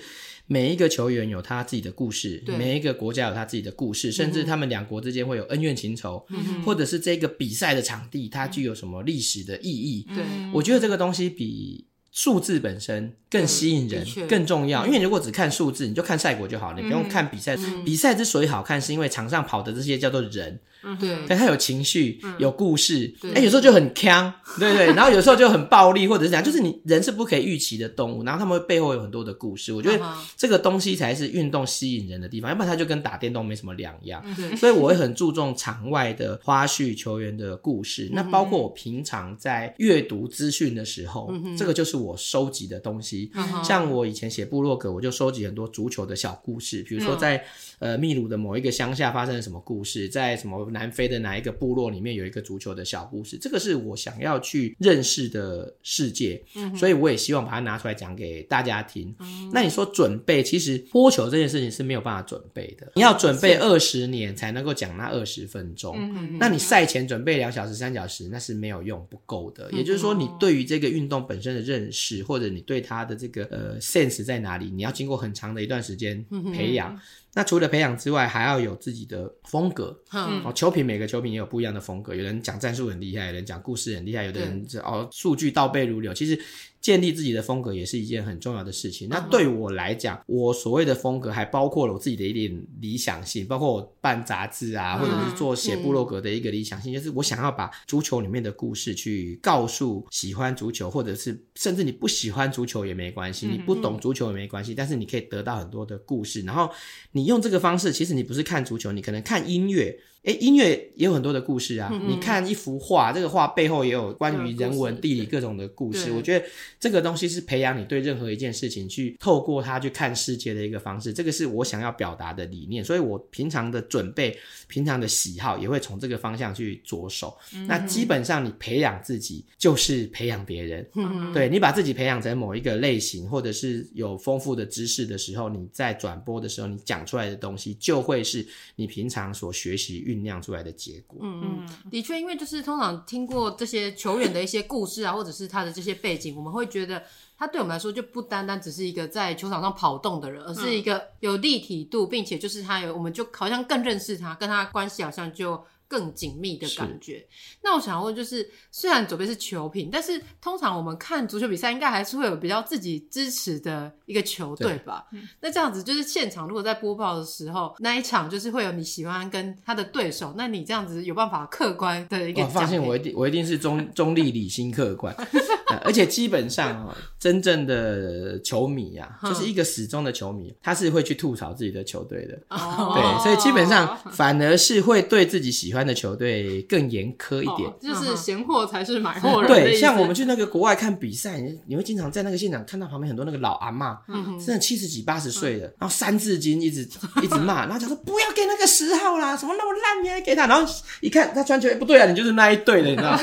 [0.52, 10.04] 每一个球员有他自己的故事，每一个国家有他自己的故事，甚至他们两国之间会有恩怨情仇，嗯、或者是这个比赛的场地它具有什么历史的意义。
[10.12, 11.86] 对，我觉得这个东西比。
[12.12, 14.86] 数字本身更吸引人，更重要。
[14.86, 17.56] 因为如果只看数字，你就看赛果就好，你不用看比赛。
[17.56, 20.60] 嗯、比赛之所以好看，是因为场上跑的这些叫做人。
[20.82, 30.02] 嗯，对，但他有情绪，嗯，有故事，哎、欸，有时候就很锵，对对，然后有时候就很暴力，或者是怎样，就是你人是不可以预期的动物，然后他们背后有很多的故事，我觉得
[30.38, 34.24] 这个东西才是运动吸引人的地方，要不然他就跟打电动没什么两样。
[34.24, 43.30] 嗯，所以我会很注重场外的花絮、球员的故事，那包括我平常在阅读资讯的时候，嗯，这个就是我收集的东西。
[43.34, 47.44] 嗯，像我以前写部落格，我就收集很多足球的小故事，比如说在。
[47.80, 50.06] 呃，秘鲁的某一个乡下发生了什么故事？
[50.06, 53.38] 在什么南非的哪一个部落里面有一个足球的小故事？
[53.38, 59.14] 这个是我想要去认识的世界，嗯、所以我也希望把它拿出来讲给大家听。
[59.20, 65.96] 嗯、那你说准备，其实播球这件事情是没有办法准备的，你要准备二十年才能够讲那二十分钟。
[65.98, 69.72] 嗯、那你赛前准备两小时、三小时，那是没有用、不够的。
[69.72, 76.94] 也就是说，你对于这个运动本身的认识，或者你对他的这个呃 sense 在哪里，你要经过很长的一段时间培养。
[76.94, 77.00] 嗯
[77.32, 79.96] 那除了培养之外，还要有自己的风格。
[80.12, 86.12] 嗯，哦，球评每个球评也有不一样的风格，有人讲战术很厉害，有人讲故事很厉害，有的人哦数据倒背如流。
[86.12, 86.36] 其实。
[86.80, 89.08] 建立自己的风格也是一件很重要的事情。
[89.08, 106.40] 那对我来讲，我所谓的风格还包括了我自己的一点理想性，包括我办杂志啊，或者是做写部落格的一个理想性，就是我想要把足球里面的故事去告诉喜欢足球，或者是甚至你不喜欢足球也没关系，你不懂足球也没关系，但是你可以得到很多的故事。
[106.42, 106.70] 然后
[107.12, 109.98] 你用这个方式，其实你不是看足球，你可能看音乐。
[110.24, 111.88] 诶，音乐也有很多的故事啊！
[111.90, 116.12] 嗯嗯，你看一幅画，这个画背后也有关于人文、地理各种的故事。
[116.12, 116.44] 我觉得
[116.78, 121.10] 这个东西是培养你对任何一件事情去透过它去看世界的一个方式。
[121.10, 127.34] 这个是我想要表达的理念，所以我平常的准备、平常的喜好也会从这个方向去着手。
[127.66, 130.86] 那基本上你培养自己就是培养别人。
[130.96, 138.46] 嗯嗯，对，你把自己培养成某一个类型，或者是有丰富的知识的时候，你在转播的时候，你讲出来的东西就会是
[138.76, 140.09] 你平常所学习。
[140.10, 147.02] 酝酿出来的结果，嗯嗯，的确，因为就是通常听过这些球员的一些故事啊，或者是他的这些背景，我们会觉得
[147.38, 155.62] 他对我们来说就不单单只是一个在球场上跑动的人，而是一个有立体度，并且就是他有，我们就好像更认识他，跟他关系好像就。
[155.90, 157.26] 更紧密的感觉。
[157.60, 165.04] 那我想问，就是虽然左边是球评，但是通常我们看足球比赛，应该还是会有比较自己支持的一个球队吧？
[165.40, 172.42] 那这样子就是现场如果在播报的时候，那一场就是会有你喜欢跟他的对手，那你这样子有办法客观的一个？
[172.42, 175.12] 我发现我一定我一定是中中立、理性、客观，
[175.82, 182.38] 而且基本上哦，真正的球迷啊，就是一个始终的球迷，他是会去吐槽自己的球队的。
[182.50, 189.50] 哦，对，所以基本上反而是会对自己喜欢的球队更严苛一点，哦、就是闲货才是买货人。
[189.50, 196.88] 对，像我们去那个国外看比赛，你会经常在那个现场看到旁边很多那个老阿妈，嗯，真的七十几、八十岁的，然后三字经一直
[197.22, 203.20] 一直骂，然后讲说不要给那个十号啦，什么那么烂，你还给他，然后一看他传球，不对啊，你就是那一队的，你知道吗？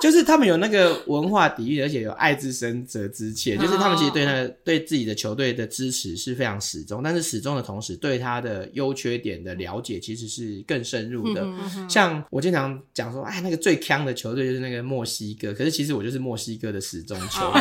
[0.00, 11.46] 就是他们有那个文化底蕴，而且有爱之深责之切，就是他们其实对那个对自己的球队的支持是非常始终，但是始终的同时，对他的优缺点的了解其实是更深入的。
[11.88, 17.52] 像我经常讲说，哎，那个最强的球队就是那个墨西哥，可是其实我就是墨西哥的始终球。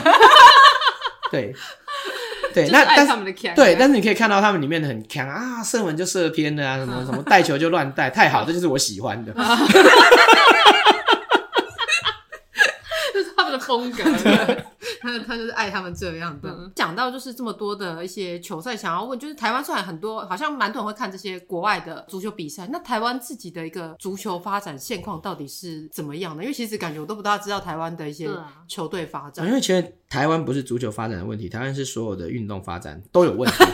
[1.31, 1.53] 对
[2.53, 3.13] 对， 那但是
[3.53, 9.33] 对，但是你可以看到他们里面的很强啊，射门就射偏了啊，什么什么带球就乱带，太好，这就是我喜欢的。
[13.69, 14.03] 风格，
[14.99, 16.71] 他他就是爱他们这样的。
[16.75, 26.41] 讲、嗯、到就是这么多的一些球赛，想要问，就是台湾虽然很多，好像蛮多人会看这些国外的足球比赛，那台湾自己的一个足球发展现况到底是怎么样的？
[26.41, 28.27] 因为其实感觉我都不大知道台湾的一些
[28.67, 29.45] 球队发展。
[29.45, 33.63] 因为其实台湾不是足球发展的问题，台湾是所有的运动发展都有问题。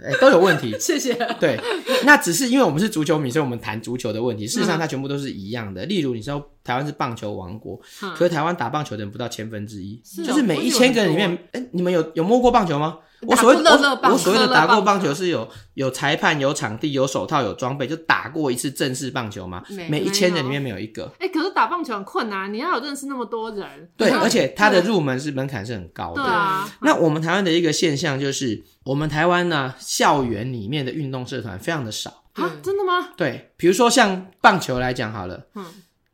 [0.00, 0.78] 哎、欸，都有问题。
[0.78, 1.12] 谢谢。
[1.40, 1.60] 对，
[2.04, 4.46] 那只是因为我们是足球迷，所以我们谈足球的问题。
[4.46, 5.84] 事实上，它全部都是一样的。
[5.84, 12.98] 嗯、例如，你知道台湾是棒球王国，嗯、可是台湾打棒球的人不到千分之一，就是每一千个人里面，哎、欸，你们有有摸过棒球吗？
[13.22, 19.60] 我所谓乐乐棒，我所谓的打过棒球是有有裁判、有场地、有手套、有装备，就打过一次正式棒球嘛。
[19.88, 21.10] 每一千人里面没有一个。
[21.18, 23.66] 哎，可是打棒球很困难，你要有认识那么多人。
[23.96, 26.22] 对，而且它的入门是门槛是很高的。
[26.22, 26.68] 对啊。
[26.82, 33.08] 那我们台湾的一个现象就是，我们台湾呢校园里面的运动社团非常的少啊，真的吗？
[33.16, 35.64] 对，比如说像棒球来讲好了，嗯。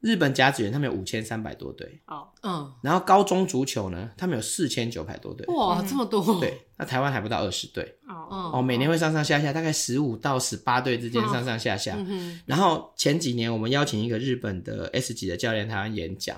[0.04, 1.98] 日本甲子园他们有五千三百多队。
[2.06, 7.96] 哦，嗯，然后高中足球呢，他们有四千九百多队，哇，这么多，对，那台湾还不到二十队。
[8.06, 11.96] 哦，哦，每年会上上下下，大概十五到十八队之间上上下下，
[12.44, 16.36] 然后前几年我们邀请一个日本的 S 级的教练台湾演讲，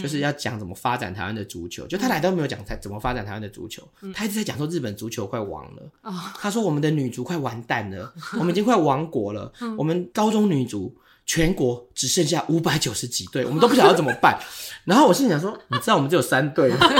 [0.00, 5.82] 就是要讲怎么发展台湾的足球，就他来都没有讲怎么发展台湾的足球，他一直在讲说日本足球快亡了，
[6.38, 8.10] 他说我们的女足快完蛋了，
[8.40, 10.96] 我们已经快亡国了，我们高中女足。
[11.24, 14.38] 全国只剩下五百九十几队，我们都不晓得怎么办。
[14.84, 16.78] 然后我心里想说，你知道我们只有三队吗？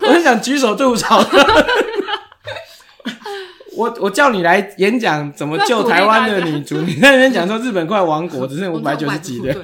[0.00, 1.24] 我很想举手吐槽。
[3.74, 9.56] 我我叫你来演讲怎么救台湾的女足，你在那边讲说日本快亡国，只剩五百九十几队。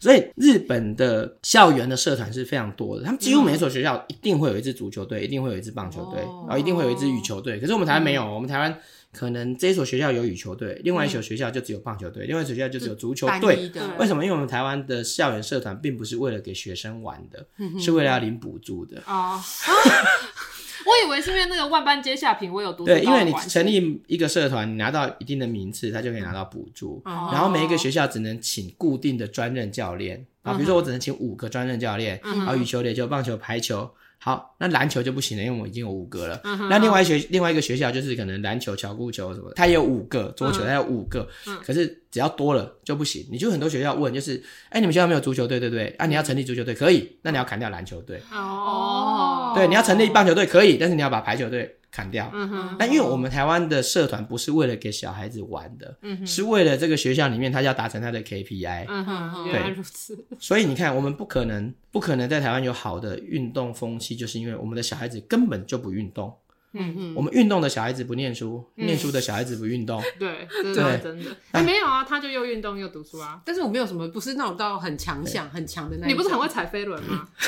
[0.00, 7.60] 所以日本的校园的社团是非常多的，他们几乎每一所学校一定会有一支足球队，一定会有一支棒球队，然后一定会有一支羽球队。
[7.60, 8.74] 可是我们台湾没有，我们台湾。
[9.12, 13.70] 可能这一所学校有羽球队，另外一所学校就只有棒球队，嗯、另外一所学校就只有足球队。
[13.98, 14.24] 为什么？
[14.24, 19.02] 因为我们台湾的校园社团并不是为了给学生玩的，嗯、是为了要领补助的。
[19.06, 19.40] 哦，
[20.86, 22.84] 我以为是因为那个万般皆下品，我有读。
[22.84, 27.02] 对，因为你成立一个社团，你拿到一定的名次，他就可以拿到补助。
[27.04, 33.90] 哦、然后每一个学校只能请固定的专任教练啊，比如说我只能请五个专任教练，嗯、然后羽球、垒球、棒球、排球。
[34.22, 36.38] 好，那篮球就不行了，因为我们已经有五个了。
[36.68, 43.26] 那另外一学另外一个学校就是可能篮球、巧固球什么，它也有五个，桌球它有五个，嗯、可是只要多了就不行。
[43.30, 44.36] 你就很多学校问，就是，
[44.68, 45.86] 哎、欸，你们学校没有足球队，对不对？
[45.98, 48.20] 啊，你要成立足球队可以，那你要砍掉篮球队。
[48.30, 51.76] 哦，对，你要成立棒球队可以，但是你要把排球队。
[51.90, 52.76] 砍掉，嗯哼。
[52.78, 60.24] 但因为我们台湾的社团不是为了给小孩子玩的，嗯哼，是为了这个学校里面他要达成他的 KPI，嗯哼，对，原来如此。
[60.38, 66.32] 所以你看，我们不可能不可能在台湾有好的运动风气，就是因为我们的小孩子根本就不运动，
[66.74, 67.14] 嗯嗯。
[67.16, 71.30] 我们运动的小孩子不念书，念书的小孩子不运动， 对，真的真的。
[71.50, 73.40] 哎，没有啊，他就又运动又读书啊。
[73.44, 76.08] 但是我没有什么，不是那种到很强项、很强的那种。
[76.08, 77.28] 你不是很会踩飞轮吗？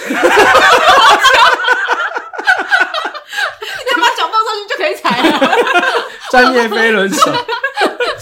[4.74, 5.31] 可以踩了，
[6.30, 7.32] 专业飞轮手，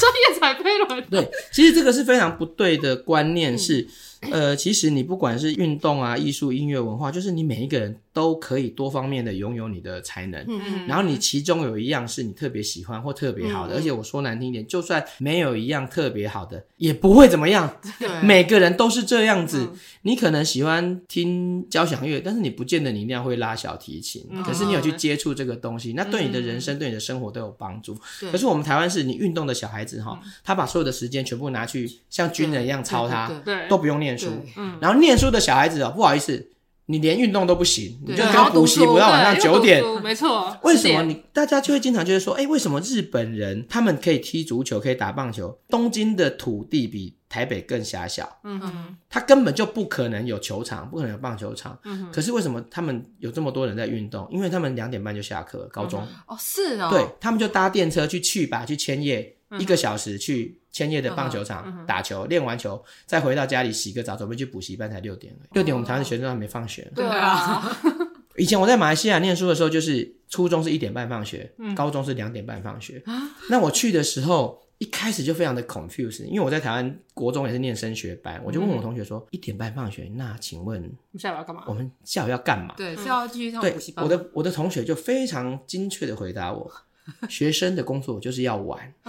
[0.01, 1.05] 专业踩飞轮。
[1.11, 3.86] 对，其实这个是非常不对的观念，是。
[4.30, 10.38] 呃，其实你不管是运动啊、艺术、音乐、文化，就是你每一个人都可以多方面的拥有你的才能。
[10.46, 10.86] 嗯嗯。
[10.86, 17.80] 然后你其中有一样是你特别喜欢或特别好的，而且我说难听一点，就算没有一样特别好的，也不会怎么样。
[17.98, 18.11] 对。
[18.22, 19.70] 每个人都是这样子。
[20.03, 24.22] 你可能喜欢听交响乐，但是你不见得你一定要会拉小提琴。
[24.44, 27.96] 可是你有去接触这个东西，那对你的人生、对你的生活都有帮助。
[28.30, 34.11] 可是我们台湾是你运动的小孩子哈，他把所有的时间全部拿去像军人一样操他，对，都不用念。
[34.20, 36.51] 书，嗯，然后念书的小孩子哦，不好意思，
[36.86, 40.55] 你连运动都不行，你就跟补习不到晚上九点，没错。
[40.62, 45.57] 为什么你大家就会经常就是说，哎，为什么日本人他们可以踢足球，可以打棒球？
[45.70, 51.78] 东京的土地比台北更狭小，嗯哼，他根本就不可能有球场，不可能有棒球场。
[51.84, 54.28] 嗯哼，可是为什么他们有这么多人在运动？
[54.30, 59.36] 因为他们两点半就下课，高中哦，是哦，对，他们就搭电车去去吧，去千叶。
[59.59, 65.34] 一个小时去千叶的棒球场打球，练完球再回到家里洗个澡，准备去补习班，才六点。
[65.53, 66.90] 六点我们台湾的学生都还没放学。
[66.94, 67.76] 对啊，
[68.36, 73.03] 以前我在马来西亚念书的时候，就是初中是一点半放学，高中是两点半放学。
[73.48, 81.64] 那我去的时候，一开始就非常的 confused，因为我在台湾国中也是念升学班，我就问我同学说：一点半放学，那请问下午要干嘛？
[81.66, 82.74] 我们下午要干嘛？
[82.76, 84.05] 对，是要继续上补习班。
[84.05, 86.70] 我的我的同学就非常精确的回答我。
[87.29, 88.79] 学生的工作就是要玩，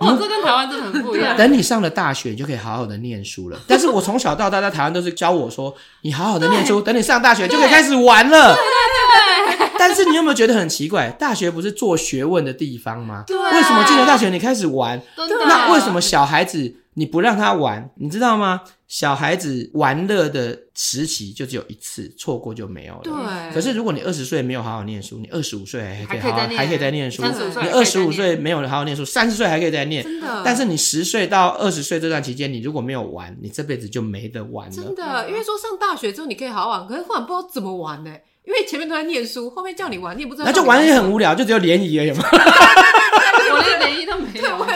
[0.00, 1.36] 哦，这跟台湾真的很不一样。
[1.36, 3.58] 等你上了大学，你就可以好好的念书了。
[3.66, 8.54] 但是我从小到大在台湾都是教我说，你好好的念书，等你上大学就可以开始玩了。
[8.54, 9.67] 对对对。
[9.78, 11.10] 但是你有没有觉得很奇怪？
[11.10, 13.24] 大学不是做学问的地方吗？
[13.26, 13.36] 对。
[13.36, 15.00] 为什么进了大学你开始玩？
[15.16, 16.74] 那为什么小孩子？
[16.94, 18.60] 你不让他玩，你知道吗？
[18.88, 23.02] 小孩子玩乐的时期就只有一次，错过就没有了。
[23.04, 23.54] 对。
[23.54, 27.22] 可是如果你二十岁没有好好念书，你二十五岁还可以好好，还可以再念书。
[27.22, 30.02] 你二十五岁没有好好念书，三十岁还可以再念。
[30.02, 30.42] 真的。
[30.44, 34.74] 但是你十岁到二十岁这段期间，你如果没有玩，你这辈子就没得玩了。
[34.74, 38.12] 真的，因为说上大学之后你可以好好玩，可是忽然不知道怎么玩呢？
[38.48, 40.46] 因为前面都在念书，后面叫你玩，你也不知道。
[40.46, 42.24] 那就玩也很无聊，就只有联谊而已嘛。
[42.32, 44.66] 我连联谊都没有。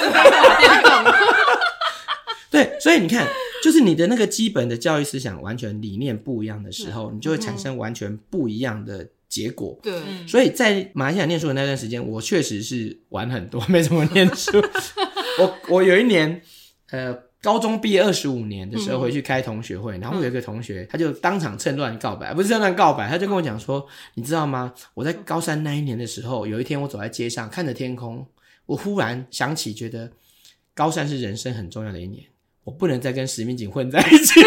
[2.51, 3.27] 对，所以你看，
[3.64, 9.81] 就是你的那个基本的教育思想完全理念不一样的时候，你就会产生完全不一样的结果。
[9.83, 9.95] 对，
[10.29, 14.62] 所以在马来西亚念书的那段时间，我确实是玩很多，没怎么念书。
[15.41, 16.43] 我我有一年，
[16.91, 23.84] 呃，高中毕业二十五年的时候回去开同学会，然后有一个同学，他就当场趁乱告白，不是趁乱告白，他就跟我讲说，
[24.14, 24.72] 你知道吗？
[24.95, 28.24] 我在高三那一年的时候，有一天我走在街上，看着天空，
[28.66, 30.09] 我忽然想起，觉得
[30.72, 32.24] 高三是人生很重要的一年。
[32.62, 34.40] 我不能再跟石明景混在一起。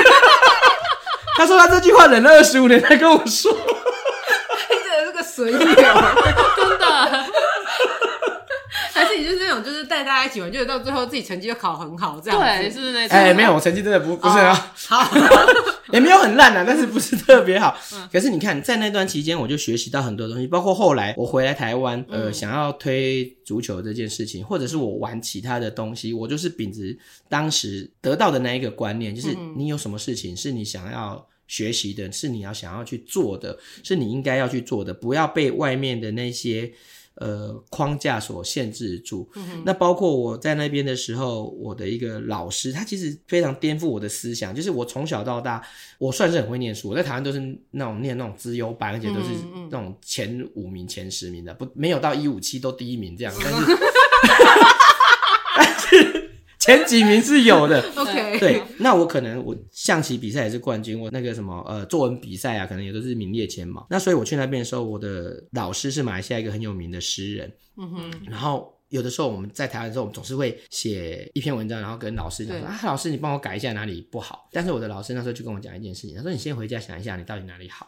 [1.36, 3.58] 他说他这句话忍了二十五年才跟我说，你
[4.88, 5.58] 真的是个随意
[9.26, 13.18] 就是那种，就是带大家一起玩，就是到最后自己成绩又考很好这样子，对，是不是那种？
[13.18, 15.48] 哎、欸，没有，我成绩真的不不是很好，哦、好，
[15.92, 17.78] 也没有很烂啊，但是不是特别好。
[18.12, 26.98] 可是你看，在那段期间，我就学习到很多东西，包括后来我回来台湾，呃，想要推足球这件事情，或者是我玩其他的东西，我就是秉持
[27.28, 36.72] 当时得到的那一个观念，就是你有什么事情是你想要学习的，是你要想要去做的，是你应该要去做的，不要被外面的那些。
[37.16, 39.30] 呃，框架所限制住。
[39.36, 44.54] 嗯、那包括我在那边的时候，我的一个老师，他其实非常颠覆我的思想。
[44.54, 45.66] 就是我从小到大，
[45.98, 46.90] 我算是很会念书。
[46.90, 47.40] 我在台湾都是
[47.72, 49.30] 那种念那种资优班，而且都是
[49.70, 53.34] 那种前五名、前十名的，不没有到一五七都第一名这样。
[53.42, 53.78] 但是，
[54.28, 54.75] 但是
[56.66, 63.86] 前几名是有的， OK，对，那我可能我象棋比赛也是冠军，我那个什么呃作文比赛啊，可能也都是名列前茅。
[63.90, 74.50] 那所以我去那边的时候，我的老师是马来西亚一个很有名的诗人，嗯哼，然后有的时候我们在台湾的时候，我们总是会写一篇文章，然后跟老师讲说啊，老师你帮我改一下哪里不好。
[74.52, 77.88] 但是我的老师那时候就跟我讲一件事情，他说你先回家想一下你到底哪里好。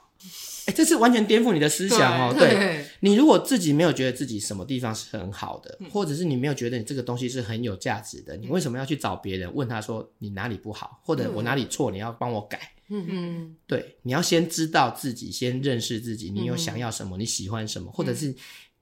[0.65, 2.36] 哎、欸，这是完全颠覆你的思想哦！
[2.38, 12.74] 对，对你如果自己没有觉得自己什么地方是很好的，或者是你没有觉得你这个东西是很有价值的，你为什么要去找别人问他说你哪里不好，或者我哪里错，你要帮我改？
[12.89, 18.36] 嗯嗯，对，你要先知道自己，先认识自己，你有想要什么，你喜欢什么，或者是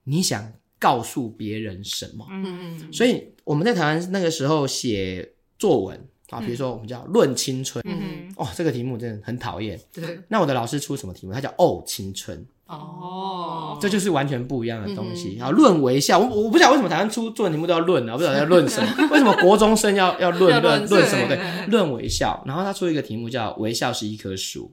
[0.04, 2.26] 你想告诉别人什么？
[2.30, 2.92] 嗯嗯。
[2.92, 6.08] 所以我们在台湾那个时候写作文。
[6.30, 9.80] 啊，比如说我们叫《论青春》，嗯，哦，这个题目真的很讨厌。
[9.92, 11.32] 对，那我的老师出什么题目？
[11.32, 12.36] 他叫《哦青春》。
[12.66, 15.36] 哦，这就是完全不一样的东西。
[15.38, 19.08] 然后《论微笑》，我我不晓得为什么台湾出作文题目都要论啊，我不晓得要论什么？
[19.12, 21.28] 为什么国中生要要论论论什么？
[21.28, 22.42] 对，论微笑。
[22.44, 24.64] 然后他出一个题目叫《微笑是一棵树》。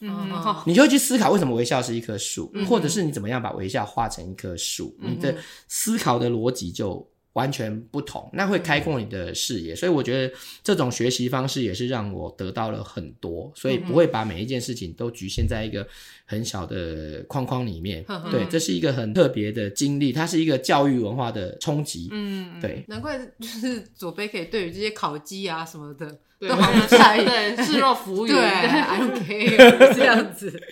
[0.00, 0.32] 嗯，
[0.64, 4.96] 你就会去思考为什么微笑是一棵树，或者是你怎么样把微笑画成一棵树？
[4.98, 5.36] 你的
[5.68, 7.06] 思考的逻辑就。
[7.34, 15.86] 完全不同，那会开阔你的视野，所以我觉得这种学习方式也是让我得到了很多，所以不会把每一件事情都局限在一个
[16.26, 18.04] 很小的框框里面。
[18.30, 22.08] 对，这是一个很特别的经历，它是一个教育文化的冲击。
[22.10, 26.18] 嗯，对，难怪就是左贝可以对于这些烤鸡啊什么的。
[26.48, 30.62] 都好在意，对，视若浮云，对，I don't care 这样子。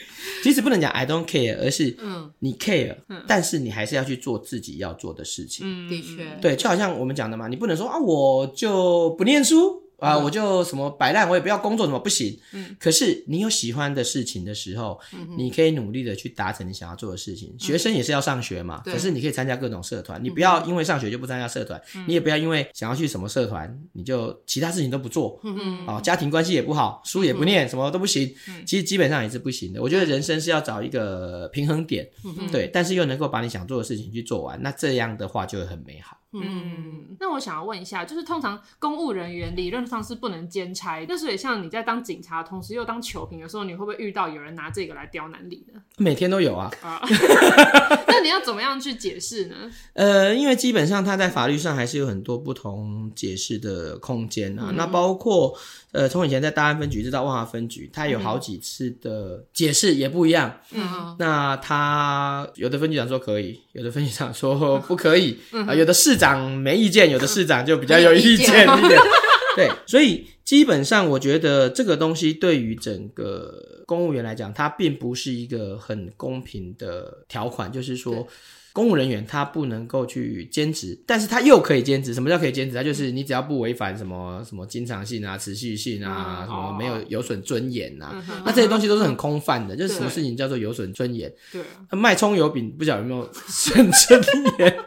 [0.43, 2.97] 其实不能讲 I don't care，而是嗯，你 care，
[3.27, 5.66] 但是你还是要去做自己要做的事情。
[5.66, 9.83] 嗯，的确，对，就好像我们讲的嘛，你不能说啊，我就不念书。
[10.01, 12.39] 啊，我就什么摆烂，我也不要工作，怎么不行？
[12.53, 17.55] 嗯，可是你有喜欢的事情的时候，嗯，你可以努力的去达成你想要做的事情。
[17.59, 25.39] 学生也是要上学嘛，可是你可以参加各种社团，你不要因为上学就不参加社团，你也不要因为想要去什么社团，你就其他事情都不做。
[25.45, 28.35] 嗯嗯，啊，家庭关系也不好，书也不念，什么都不行。
[28.67, 29.83] 其实基本上也是不行的。
[29.83, 32.09] 我觉得人生是要找一个平衡点，
[32.51, 36.17] 对，但是又能够把你想做的事情去做完，那这样的话就会很美好。
[36.33, 45.81] 嗯，那我想要问一下，就是通常公务人员理论上是不能兼差，但是也像你在当警察，同时又当球评的时候，你会不会遇到有人拿这个来刁难你呢？
[45.99, 46.70] 每天都有啊。
[46.83, 47.03] 啊，
[48.07, 49.57] 那你要怎么样去解释呢？
[49.95, 54.66] 呃，因为基本上他在法律上还是有很多不同解释的空间啊。
[54.68, 55.53] 嗯、那包括
[55.93, 60.61] 呃，从以前在大安分局直到万华分局，他有好几次的解释也不一样。
[60.70, 69.01] 嗯，那他有的分局长说可以，有的分析长说不可以啊、有的市长没意见，有的市长就比较有意见一点。
[69.57, 78.27] 对，所以基本上我觉得这个东西对于整个公务员来讲，它并不是一个很公平的条款，就是说。
[78.81, 82.14] 公务人员他不能够去兼职，但是他又可以兼职。
[82.14, 82.74] 什么叫可以兼职？
[82.74, 89.74] 他就是你只要不违反什么什么经常性啊、持续性啊，嗯、什么没有有损尊严啊，嗯、那这些东西都是很空泛的。
[89.74, 91.31] 嗯、就是什么事情叫做有损尊严？
[91.53, 91.61] 对，
[91.91, 94.22] 卖葱油饼不晓得有没有 损尊
[94.59, 94.78] 严？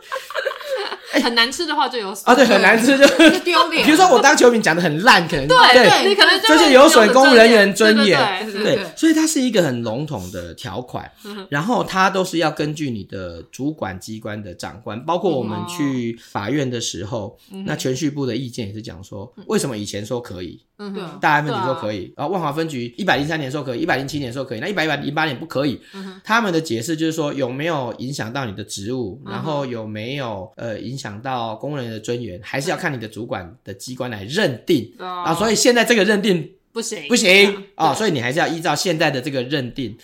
[1.13, 3.07] 哎、很难吃的话就有啊，对，很难吃就
[3.39, 3.85] 丢脸。
[3.85, 11.09] 比如说我当球迷讲的很烂，可能对对，你可能就是有损公务人员尊严，对对，所以它是一个很笼统的条款，
[11.49, 20.59] 然后它都是要根据你的主管机关的长官，包括我们去法院的时候，那全序部的意见也是讲说，为什么以前说可以？
[20.77, 25.79] 嗯，对，大安分局说可以，然后万华分局一百零三年说可以，一百零七年说可以，那一百一百零八年不可以。
[25.93, 34.91] 嗯他们的解释就是说有没有影响到你的职务，然后有没有呃影响到公务人员的尊严，还是要看你的主管的机关来认定。
[34.97, 35.33] 啊。
[35.35, 37.63] 所以现在这个认定不行，不行。
[37.75, 39.95] 啊，所以你还是要依照现在的这个认定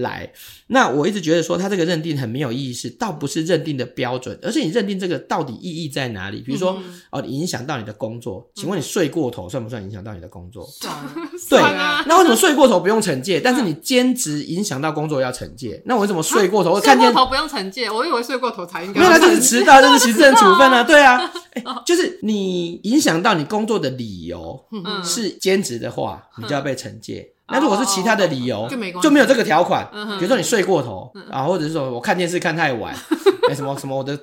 [0.00, 0.30] 来。
[0.66, 6.40] 那我一直觉得说，他这个认定很没有意义，是倒不是认定的标准，而是你认定这个到底意义在哪里？
[6.40, 10.66] 比如说，嗯、哦，影响到你的工作，请问你睡过头算不算影响到你的工作？
[10.76, 11.10] 算了，
[11.48, 11.58] 对。
[11.60, 15.80] 啊、那为什么睡过头不用惩戒，但是你兼职影响到工作要惩戒？
[15.86, 16.70] 那我为什么睡过头？
[16.70, 19.00] 啊、我看见睡过头不用惩戒，我以为睡过头才应该。
[19.00, 20.82] 没有，那就是迟到，就是行政处分啊。
[20.90, 21.18] 对啊，
[21.54, 24.64] 欸、就是你影响到你工作的理由
[25.04, 27.32] 是兼职的话，你就要被惩戒。
[27.50, 29.88] 那如果是其他的理由，就没就没有这个条款。
[30.18, 32.94] 比如说你睡过头啊，或者是说我看电视看太晚，
[33.50, 34.18] 哎什么什么我的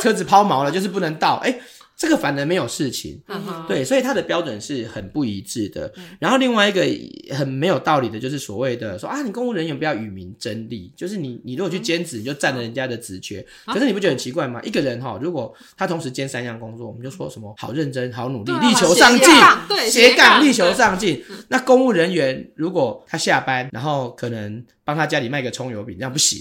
[0.00, 1.36] 车子抛锚了，就是不能到。
[1.44, 1.60] 哎。
[2.02, 5.86] 这个反而没有事情，嗯、对，所以他的标准是很不一致的。
[5.96, 6.84] 嗯、然后另外一个
[7.32, 13.38] 很没有道理的，就是所谓的说啊，你公务人员不要与民争利，就是你你如果去兼职，你就占了人家的职缺。
[13.66, 14.58] 嗯、可是你不觉得很奇怪吗？
[14.58, 19.28] 啊、一个人哈，如果他同时兼三样工作，我们就说什么好认真、好努力、啊、力求上进、
[19.68, 21.22] 对斜杠、力求上进。
[21.46, 26.40] 那公务人员如果他下班，然后可能帮他家里卖个葱油饼，这样不行。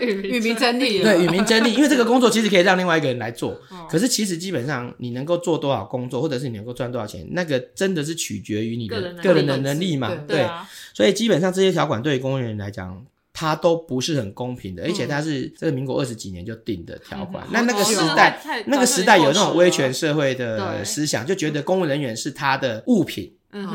[0.00, 3.58] 与民争利，对，与民争利，因为这个工作其实可以让另外一个人来做，
[3.88, 10.46] 可是其实基本上你能够做多少工作，或者是你能够赚多少钱，那个真的是取决于你的个人的能力嘛，对，
[10.94, 23.32] 所以基本上这些条款对于公务员来讲，它都不是很公平的，而且它是这个民国二十几年就定的条款，那那个时代，那个时代有那种威权社会的思想，就觉得公务人员是他的物品，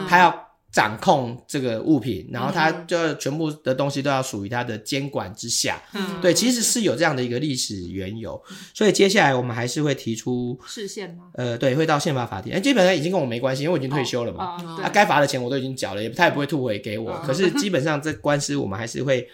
[0.07, 0.46] 他要。
[0.71, 5.81] 掌控这个物品，然后他就全部的东西都要属于他的监管之下。
[5.93, 8.39] 嗯，对，其实是有这样的一个历史缘由。
[8.73, 11.29] 所以接下来我们还是会提出释宪吗？
[11.33, 12.53] 呃，对，会到宪法法庭。
[12.53, 14.57] 哎，基本上已经跟我没关系，因为我已经退休了嘛。
[14.83, 17.17] 啊，该罚的钱我都已经缴了，也他也不会吐回给我。
[17.21, 19.27] 可是基本上这官司我们还是会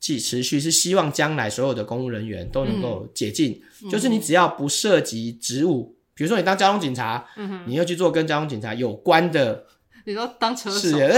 [0.00, 3.58] 继持续，是希望将来所有的公务人员都能够解禁。
[3.90, 7.24] 就是你只要不涉及职务，比如说你当交通警察，
[7.66, 9.64] 你要去做跟交通警察有关的。
[10.04, 10.94] 你说当车手是，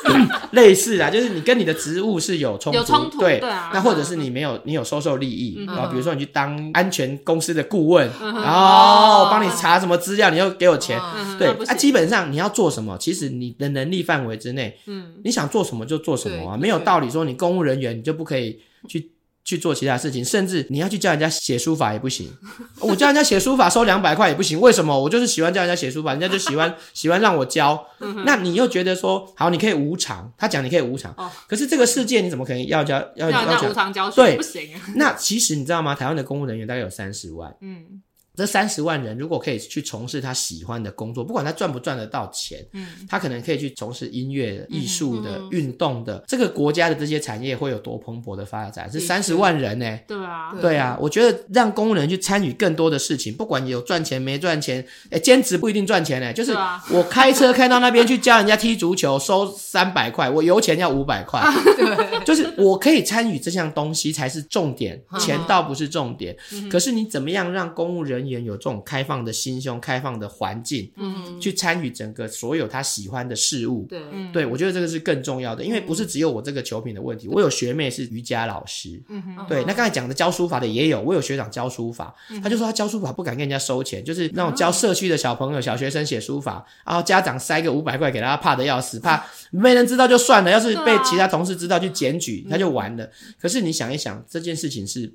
[0.52, 3.40] 类似啊，就是你跟你的职务是有冲突，有冲突，对，
[3.72, 11.00] 那或者是你没有，你有收受利益，然后比如说你去当安全公司的顾问，然后帮你查什么资料，你又给我钱，
[11.38, 19.10] 对，啊，基本上你要做什么，其实你的能力范围之内，嗯，你想做什么就做什么啊，没有道理说你公务人员你就不可以去。
[19.44, 22.30] 去做其他事情，甚至你要去教人家写书法也不行。
[22.80, 24.98] 我教人家写书法收两百块也不行，为什么？
[24.98, 27.86] 我就是喜欢教人家写书法，人家就喜欢 喜欢让我教。
[28.24, 31.14] 那你又觉得说好，你可以无偿，他讲你可以无偿，
[31.48, 34.16] 可是这个世界你怎么可能要教要要要无偿教学？
[34.16, 34.70] 对，不行。
[34.96, 35.94] 那其实你知道吗？
[35.94, 37.54] 台湾的公务人员大概有三十万。
[37.60, 38.02] 嗯。
[38.40, 48.90] 这三十万人如果可以去从事他喜欢的工作，不管他赚不赚得到钱，嗯，他可能可以去从事音乐、艺术的、运动的，这个国家的这些产业会有多蓬勃的发展？
[48.90, 49.98] 是三十万人呢？
[50.06, 56.32] 对啊，对啊，我觉得让公务人员去参与更多的事情，不管有赚钱没赚钱，哎，兼职不一定赚钱呢。
[56.32, 56.52] 就是
[56.90, 61.42] 我开车开到那边去教人家踢足球，收三百块，我油钱要五百块，
[61.76, 66.36] 对，就是我可以参与这项东西才是重点，钱倒不是重点。
[66.70, 74.00] 可是你怎么样让公务人员有这种开放的心胸、开放的环境，嗯，去参与整个所有他喜欢的事物，对，
[74.32, 93.10] 对我觉得这个是更重要的，因为不是只有我这个球品的问题，我有学妹是瑜伽老师，嗯哼，对，那刚才讲的教书法的也有，我有学长教书法，他就说他教书法不敢跟人家收钱，就是那种教社区的小朋友、小学生写书法，然后家长塞个五百块给他，怕的要死，怕没人知道就算了，要是被其他同事知道去检举，他就完了。
[93.40, 95.12] 可是你想一想，这件事情是。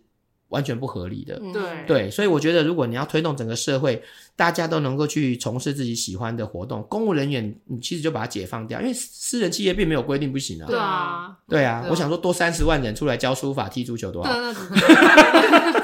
[0.50, 1.86] 完全不合理的，对。
[1.88, 4.02] 对，所以我觉得，如果你要推动整个社会，
[4.36, 10.67] 大家都能够去从事自己喜欢的活动，公务人员你其实就把它解放掉，因为私人企业并没有规定不行啊。
[10.67, 14.29] 对啊，对啊，我想说多三十万人出来教书法、踢足球多好。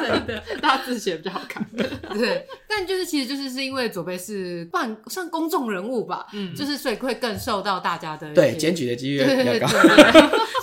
[0.01, 1.65] 真的，大家字写比较好看。
[2.13, 9.67] 对，但就是其实就是是因为左贝是半算公众人物吧，嗯，就是所以会更受到大家的对检举的几率比较高。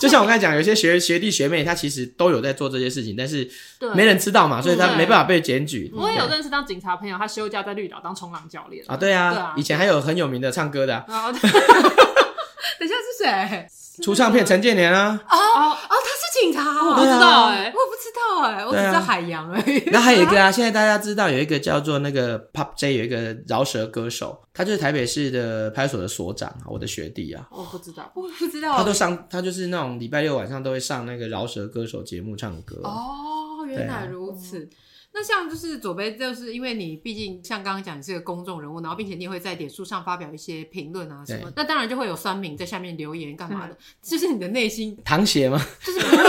[0.01, 3.49] 就像我刚才讲，有些学学弟学妹他其实都有在做这些事情，但是
[3.95, 5.91] 没人知道嘛，所以他没办法被检举。
[5.95, 13.67] 我也有认识当警察朋友，他休假在绿岛当冲浪教练啊，对啊，以前还有很有名的唱歌的， 等一下是谁？
[14.03, 15.21] 出唱片陈建年啊。
[15.29, 19.83] 哦哦，他是警察，我不知道哎，我不知道哎，我只知道海洋而已。
[19.91, 27.49] 那还有一个啊，现在大家知道有一个叫做那个 Pop J，有一个饶舌歌手，他就是台北市的派出所的所长，我的学弟啊。
[27.51, 28.77] 我不知道，我不知道。
[28.77, 32.81] 他都上，他就是那种礼拜六晚上都会上那个饶舌歌手节目唱歌。
[32.85, 34.69] 哦，原来如此。
[35.19, 45.61] 那像就是左贝，就是因为你毕竟像刚刚讲，你是个公众人物，然后并且你也会在点书上发表一些评论啊什么，那当然就会有酸民在下面留言干嘛的，就是你的内心 淌血吗？
[45.85, 46.23] 就是不会，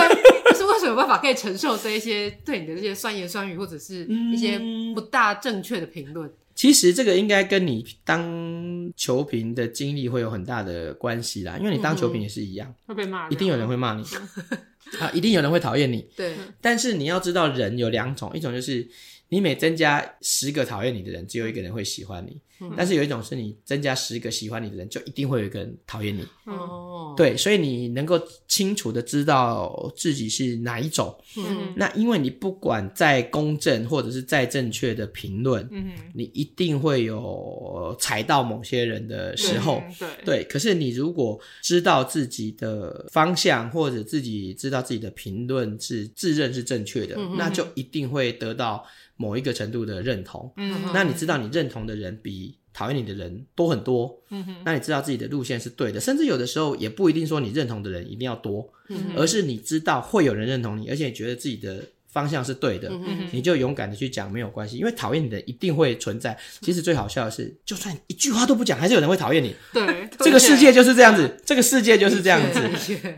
[0.49, 4.59] 就是为什么有办法可以承受这一些对你的这些酸言酸语或者是一些
[4.95, 6.27] 不大正确的评论？
[6.55, 14.03] 其实这个应该跟你当球评的经历会有很大的关系啦，因为你当球评也是一样，会被骂，一定有人会骂你。
[14.97, 16.05] 啊，一定有人会讨厌你。
[16.15, 18.87] 对，但是你要知道，人有两种，一种就是
[19.29, 22.39] 你每增加十个讨厌你的人，只有一个人会喜欢你。
[22.75, 26.27] 但是有一种是你增加十个喜欢你的人，就一定会有一个人讨厌你。
[26.43, 31.15] 哦，对，所以你能够清楚的知道自己是哪一种。
[31.37, 39.81] 嗯，那因为你不管再公正或者是再正确的评论，嗯，你一定会有踩到某些人的时候。
[39.97, 40.43] 对，对。
[40.43, 48.85] 可是你如果知道自己的方向，或者自己知道自己的评论是自认是正确的，那就一定会得到
[49.19, 50.49] 某一个程度的认同。
[50.55, 66.37] 嗯，那你知道你认同的人比讨厌你的人多很多，嗯哼，那你知道自己的路线是对的，甚至有的时候也不一定说你认同的人一定要多，嗯哼，而是你知道会有人认同你，而且你觉得自己的方向是对的，嗯，你就勇敢的去讲没有关系，因为讨厌你的一定会存在。
[66.61, 69.55] 其实最好笑的是，就算一句话都不讲，还是有人会讨厌你。
[69.71, 72.61] 对，这个世界就是这样子，这个世界就是这样子，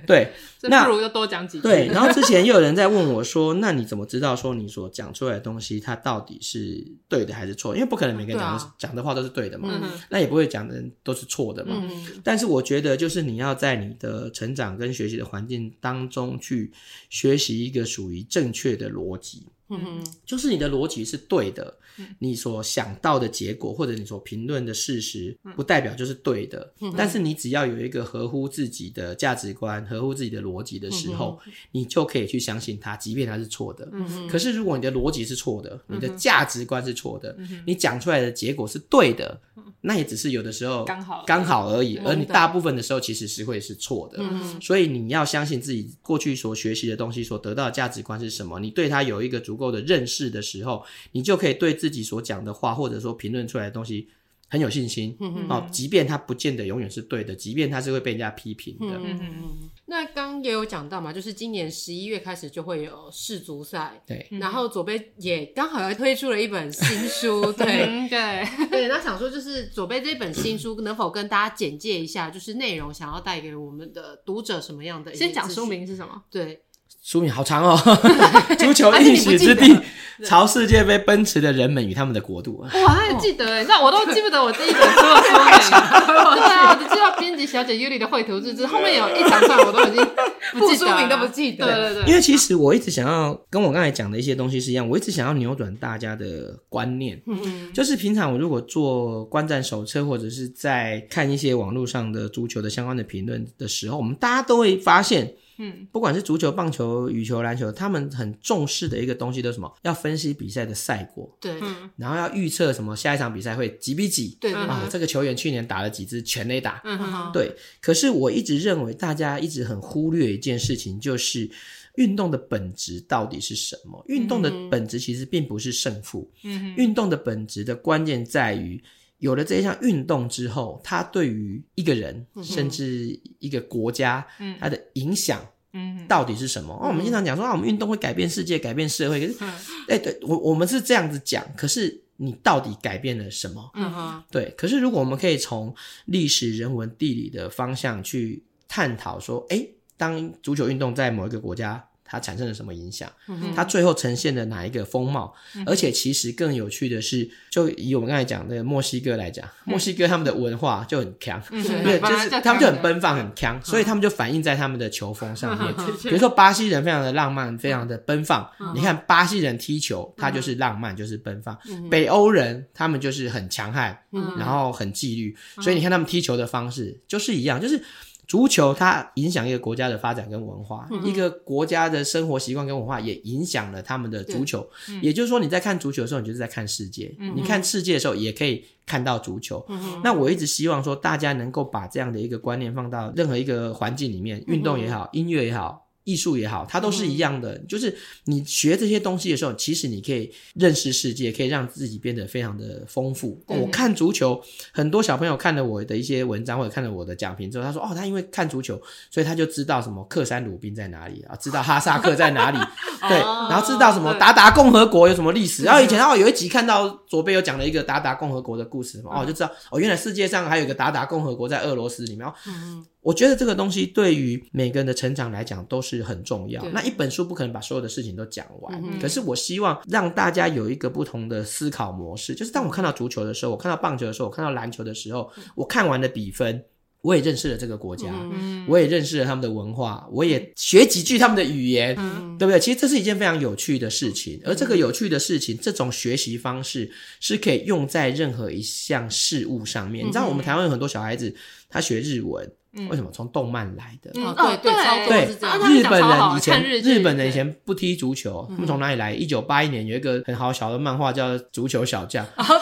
[0.06, 0.32] 对。
[0.64, 1.64] 那不如就多讲几句。
[1.64, 7.74] 对，然后之前又有人在问我说：“那你怎么知道说你所讲出来的东西，它到底是对的还是错？
[7.74, 9.70] 因为不可能每个人讲的讲的话都是对的嘛，
[10.10, 11.84] 那也不会讲的人都是错的嘛。
[12.24, 16.72] 但是我觉得，就是你要在你的成长跟学习的环境当中去
[17.10, 21.74] 学习一个属于正确的逻辑。”嗯哼，就是你的逻辑是对的，
[22.20, 26.74] 你所想到的结果或者你所评论的事实，不代表就是对的。
[26.98, 31.40] 但是你只要有一个合乎自己的价值观、合乎自己的逻辑的时候，
[31.72, 33.90] 你就可以去相信它，即便它是错的。
[34.30, 39.40] 可是如果你的逻辑是错的，你的价值观是错的，你讲出来的结果是对的，
[39.82, 41.24] 那也只是有的时候刚好。
[41.26, 41.98] 刚好而已。
[41.98, 44.22] 而你大部分的时候其实是会是错的。
[44.60, 54.10] 所以你要相信自己过去所学习的东西，所得到的价值观是什么，你对它有一个足够的认识的时候，你就可以对自己所讲的话，或者说评论出来的东西
[54.50, 55.16] 很有信心。
[55.20, 55.50] 嗯嗯。
[55.50, 58.88] 哦，即便他不见得永远是对的，即便他是会被人家批评的。
[58.98, 59.70] 嗯嗯嗯。
[59.86, 64.02] 那刚也有讲到嘛，就是今年十一月开始就会有世足赛。
[64.08, 64.26] 对。
[64.40, 67.52] 然后左贝也刚好要推出了一本新书。
[67.54, 68.88] 对 对对。
[68.88, 75.14] 那想说，就是左贝这本新书能否跟大家简介一下，就是内容想要带给我们的读者什么样的？
[75.14, 76.24] 先讲书名是什么？
[76.32, 76.62] 对。
[77.02, 77.76] 书名好长哦，
[78.60, 79.76] 足球一席之地，
[80.24, 82.58] 朝世界杯奔驰的人们与他们的国度。
[82.58, 85.82] 哇，还记得哎，那我都记不得我第一本书的书名。
[86.36, 90.08] 对啊，我只知道编辑小姐尤里的绘图日志，后面有一长串我都已经
[90.54, 91.66] 不记得，书名都不记得。
[91.66, 92.10] 对对对。
[92.10, 97.20] 因为其实我一直想要跟我刚才讲的一些东西是一样，我一直想要扭转大家的观念。
[97.26, 105.34] 嗯嗯，就是平常我如果做观战手册，或者是在看一些网络上的足球的相关的评论的时候，我们大家都会发现。
[105.64, 109.72] 嗯，不管是足球、棒球、羽球、篮球，他们很重视的一个东西都是什么？
[109.84, 111.54] 要分析比赛的赛果，对，
[111.96, 117.56] 然后要预测什么下一场比赛会几比几，对啊，这个球员去年打了几支全垒打，嗯哼，对。
[117.80, 121.48] 可是我一直认为，大家一直很忽略一件事情，就是
[121.96, 124.04] 运动的本质到底是什么？
[124.08, 128.82] 运动的本质其实并不是胜负，嗯，运动的本质的关键在于。
[129.22, 135.40] 有了这一项运动之后，它对于一个人，嗯、甚至一个国家，嗯、它的影响，
[135.74, 136.74] 嗯，到底是什么？
[136.82, 139.22] 嗯、哦，我们经常讲说啊，我们运动会改变世界，改变社会。
[139.22, 139.44] 可是，
[139.88, 143.72] 哎、嗯，对我我们是这样子讲，可是你到底改变了什么？
[143.76, 144.54] 嗯哼，对。
[144.58, 145.74] 可是如果我们可以从
[146.06, 149.64] 历史、人文、地理的方向去探讨，说，哎，
[149.96, 151.88] 当足球运动在某一个国家。
[152.12, 153.10] 它产生了什么影响？
[153.56, 155.34] 它最后呈现的哪一个风貌？
[155.66, 165.74] 而且其实更有趣的是，就以我们刚才讲的墨西哥来讲，墨西哥他们的文化就很强，对，就是他们就很奔放、很强，所以他们就反映在他们的球风上面。
[166.04, 168.46] 比如说巴西人非常的浪漫，非常的奔放。
[168.76, 171.58] 你看巴西人踢球，他就是浪漫，就是奔放。
[171.90, 173.98] 北欧人他们就是很强悍，
[174.38, 175.34] 然后很纪律。
[175.62, 177.82] 所以你看他们踢球的方式就是一样，就是。
[178.28, 184.66] 足球它影响一个国家的发展跟文化，嗯、一个国家的生活习惯跟文化也影响了他们的足球。
[185.02, 189.66] 也就是说，你在看足球的时候，你就是在看世界；嗯、你看世界的时候，也可以看到足球。
[189.68, 195.81] 嗯、那我一直希望说，大家能够把这样的一个观念放到任何一个环境里面，运动也好，音乐也好。
[196.04, 197.54] 艺术也好，它都是一样的。
[197.54, 197.96] 嗯、就是
[198.26, 203.42] 你学这些东西的时候，其实你可以认识世界，可以让自己变得非常的丰富。
[203.48, 204.42] 嗯、我看足球，
[204.72, 212.58] 很多小朋友看了我的一些文章或者看了我的讲评之后，他说：“哦，他因为看足球，所以他就知道什么克山鲁宾在哪里啊，知道哈萨克在哪里，
[213.08, 215.64] 对，然后知道什么达达共和国有什么历史。
[215.64, 222.28] 然后以前哦，有一集看到左边有讲了一个达达共和国的故事嘛，哦，就知道哦，原来世界上还有一个达达共和国在俄罗斯里面。
[222.28, 226.64] 哦”嗯我觉得这个东西对于每个人的成长来讲都是很重要。
[226.70, 232.36] 那一本书不可能把所有的事情都讲完，嗯、可是我希望让大家有一个不同的思考模式。
[232.36, 236.64] 就是当我看到足球的时候，我看到棒球的时候，我看到篮球的时候，我看完了比分，
[237.02, 242.60] 我也认识了这个国家，嗯、我也认识了他们的文化，我也学几句他们的语言，嗯、对不对？
[242.60, 244.40] 其实这是一件非常有趣的事情。
[244.46, 250.06] 而这个有趣的事情，这种学习方式是可以用在任何一项事物上面。
[250.06, 251.36] 你知道，我们台湾有很多小孩子，
[251.68, 252.48] 他学日文。
[252.90, 254.12] 为什么从动漫来的？
[254.16, 255.26] 嗯，对对对，
[255.70, 259.14] 日本人以前日本人以前不踢足球，他们从哪里来？
[259.14, 262.26] 一九八一年有一个很好小的漫画叫《足球小将》。
[262.38, 262.62] 对对对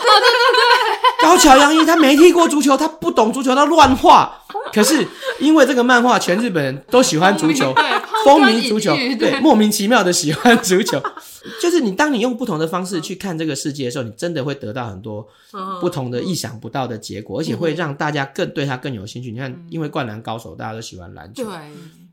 [1.20, 4.36] 对， 高桥洋一他没踢过足球，他不懂足球，他乱画。
[4.74, 5.07] 可是
[5.39, 7.74] 因为这个漫画，全日本人都喜欢足球，
[8.26, 11.01] 风靡足球，对，莫名其妙的喜欢足球。
[11.61, 15.26] 就是你，当你用不同的方式去看这个世界的时候，你真的会得到很多
[15.80, 19.32] 不同的、意想不到的结果，而且会让大家更对他更有兴趣。
[19.32, 21.53] 你看，因为《灌篮高手》，大家都喜欢篮球，对，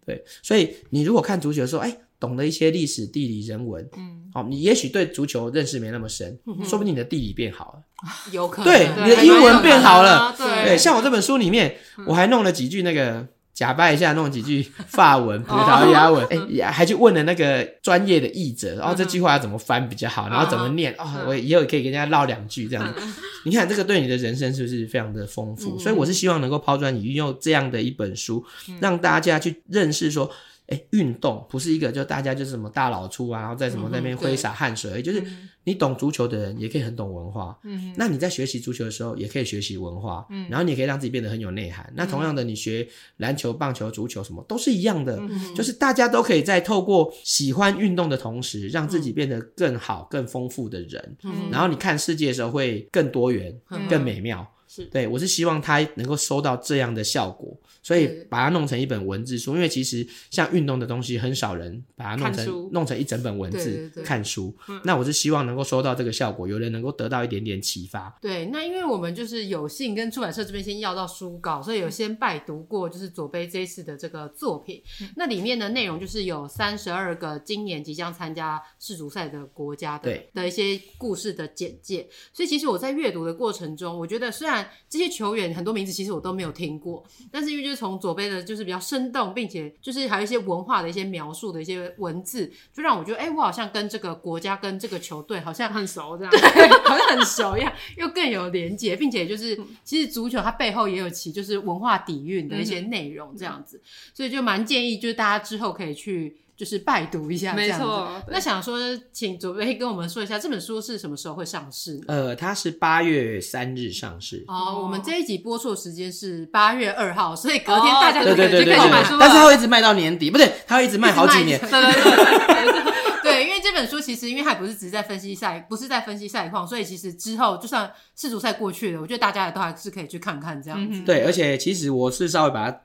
[0.07, 7.83] 对，所以你如果看足球的时候，哎，懂得一些历史、地理、人文，嗯，好，你也许对足球认识没那么深，说不定你的地理变好了，
[8.31, 11.77] 有可能，对，你的英文变好了，对，像我这本书里面，
[12.07, 13.27] 我还弄了几句那个。
[13.57, 21.25] 假扮一下，弄几句法文、葡萄牙文，哎、欸，还去问了那个专业的译者，然后这句话要怎么翻比较好，然后怎么念啊、哦？
[21.29, 23.01] 我以后可以跟人家唠两句这样子。
[23.47, 25.79] 你看这个对你的人生是不是非常的丰富？
[25.79, 28.45] 所以我是希望能够抛砖引玉，用这样的一本书，
[28.79, 30.31] 让大家去认识说。
[30.69, 35.23] 哎，运动不是一个就大家就是什么大老粗啊，然后在什么那边挥洒汗水，嗯、就是
[35.63, 37.57] 你懂足球的人也可以很懂文化。
[37.63, 40.27] 嗯，那你在学习足球的时候也可以学习文化。
[40.31, 41.85] 嗯，然后你也可以让自己变得很有内涵。
[41.91, 42.87] 嗯、那同样的，你学
[43.19, 51.17] 篮球、棒球、足球什么都是一样的，嗯、就是大家都可以在透过喜欢运动的同时，让自己变得更好、更丰富的人。
[51.23, 54.45] 嗯，然后你看世界的时候会更多元、嗯、更美妙。
[54.77, 57.57] 是对，我是希望他能够收到这样的效果。
[57.83, 64.53] 所以把它弄成一本文字书，因为其实像运动的东西，很少人把它弄成弄成一整本文字看书。
[64.69, 68.19] 嗯、那我是希望能够收到这个效果，有人能够得到一点点启发。
[68.21, 74.83] 对，那因为我们就是有幸跟出版社这边先要到书稿，所以有先拜读过，就是佐杯这一次的这个作品。
[75.01, 82.09] 嗯、那里面的内容就是有三十二个今年即将参加世足赛的国家的的一些故事的简介。
[82.33, 87.77] 所以其实我在阅读的过程中，我觉得虽然这些球员很多名字其实我都没有听过，但是因为就是。
[87.77, 103.79] 从左边的，就是比较生动，并且就是还有一些文化的一些描述的一些文字，就让我觉得，哎、欸，我好像跟这个国家、跟这个球队好像很熟，这样，对，好像很熟一样，又更有连结，并且就是，其实足球它背后也有其就是文化底蕴的一些内容，这样子，
[104.15, 106.39] 所以就蛮建议，就是大家之后可以去。
[106.57, 108.23] 就是拜读一下这样子，没错。
[108.29, 108.79] 那想说，
[109.13, 112.01] 请佐杯跟我们说一下这本书是什么时候会上市？
[112.09, 114.43] 呃，它是八月三日上市。
[114.49, 119.19] 哦，我们这一集播出的时间是八月二号，所以隔天大家就可以去买书。
[119.21, 121.61] 但是它会一直卖到年底，不对，它会一直卖好几年。
[121.61, 122.93] 对对对。
[123.23, 131.03] 对，因为这本书其实，因为它不是只是在分析赛，不是在分析赛况，所以其实之后就算世足赛过去了，我觉得大家也都还是可以去看看这样子。
[131.03, 132.81] 对，而且其实我是稍微把它。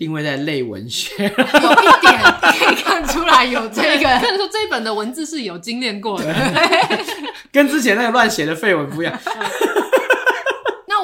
[0.00, 6.34] 定位在类文学，有一点可以看出来有这个， 看得出这一本的文字是有精炼过的，
[7.52, 9.12] 跟之前那个乱写的废文不一样。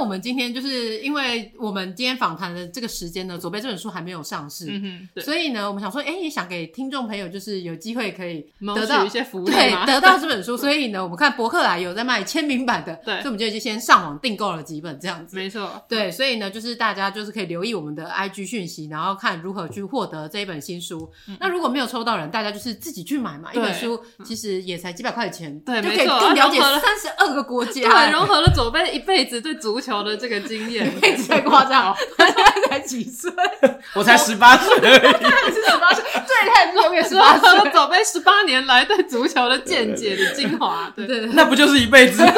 [0.06, 10.56] 我们今天就是因为我们今天访谈的这个时间呢，左贝这本书还没有上市，嗯、所以呢，我们想说，哎，也想给听众朋友就是有机会可以得到一些福利，对，得到这本书。
[10.56, 21.10] 所以呢，我们看博客来有在卖签名版的，对，所以我们就就先上网订购了几本这样子，没错，对，所以呢，就是大家就是可以留意我们的 IG 讯息，然后看如何去获得这一本新书。
[21.26, 31.94] 嗯、那如果没有抽到人，大家就是自己去买嘛，一本书其实也才几百块钱，对，就可以更了解三十二个国家，对，融合了左贝一辈子对足球的这个经验，一直在夸张。
[32.16, 33.32] 他现在才几岁？
[33.94, 34.78] 我才十八岁。
[34.80, 37.70] 对，你是十八岁，最太永远十八岁。
[37.72, 42.22] 佐杯十八年来对足球的见解的精华，对对对，那不就是一辈子？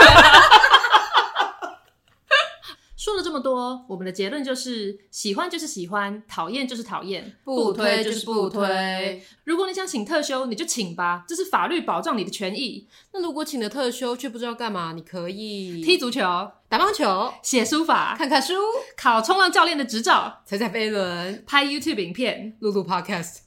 [3.09, 9.22] 说了这么多，我们的结论就是：喜欢就是喜欢，讨厌就是讨厌，不推就是不推。
[9.44, 12.86] 如果你想请特休，你就请吧，这是法律保障你的权益。
[13.14, 16.20] 那如果请了特休却不知道干嘛，你可以踢足球、
[16.68, 18.52] 打棒球、写书法、看看书、
[18.94, 23.39] 考冲浪教练的执照、踩踩飞轮、拍 YouTube 影片、录录 Podcast。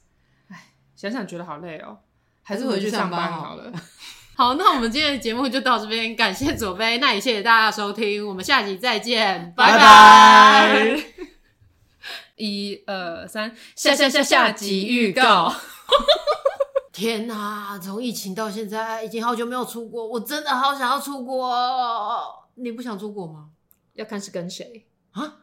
[0.48, 1.98] 唉，想想觉得好累哦，
[2.42, 3.72] 还是回去上班好了。
[4.42, 11.00] 好，那我们今天的节目就到这边，感谢左飞，那也谢谢大家收听，我们下集再见，拜拜。
[12.34, 15.54] 一二三，下下下下集预告。
[16.92, 22.44] 天哪，从疫情到现在，已经好久没有出国，我真的好想要出国。
[22.56, 23.50] 你不想出国吗？
[23.94, 25.34] 要看是跟谁啊？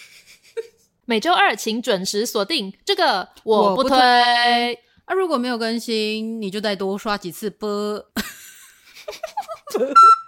[1.06, 4.78] 每周二请准时锁定这个，我不推。
[5.10, 8.06] 那、如果没有更新，你就再多刷几次播。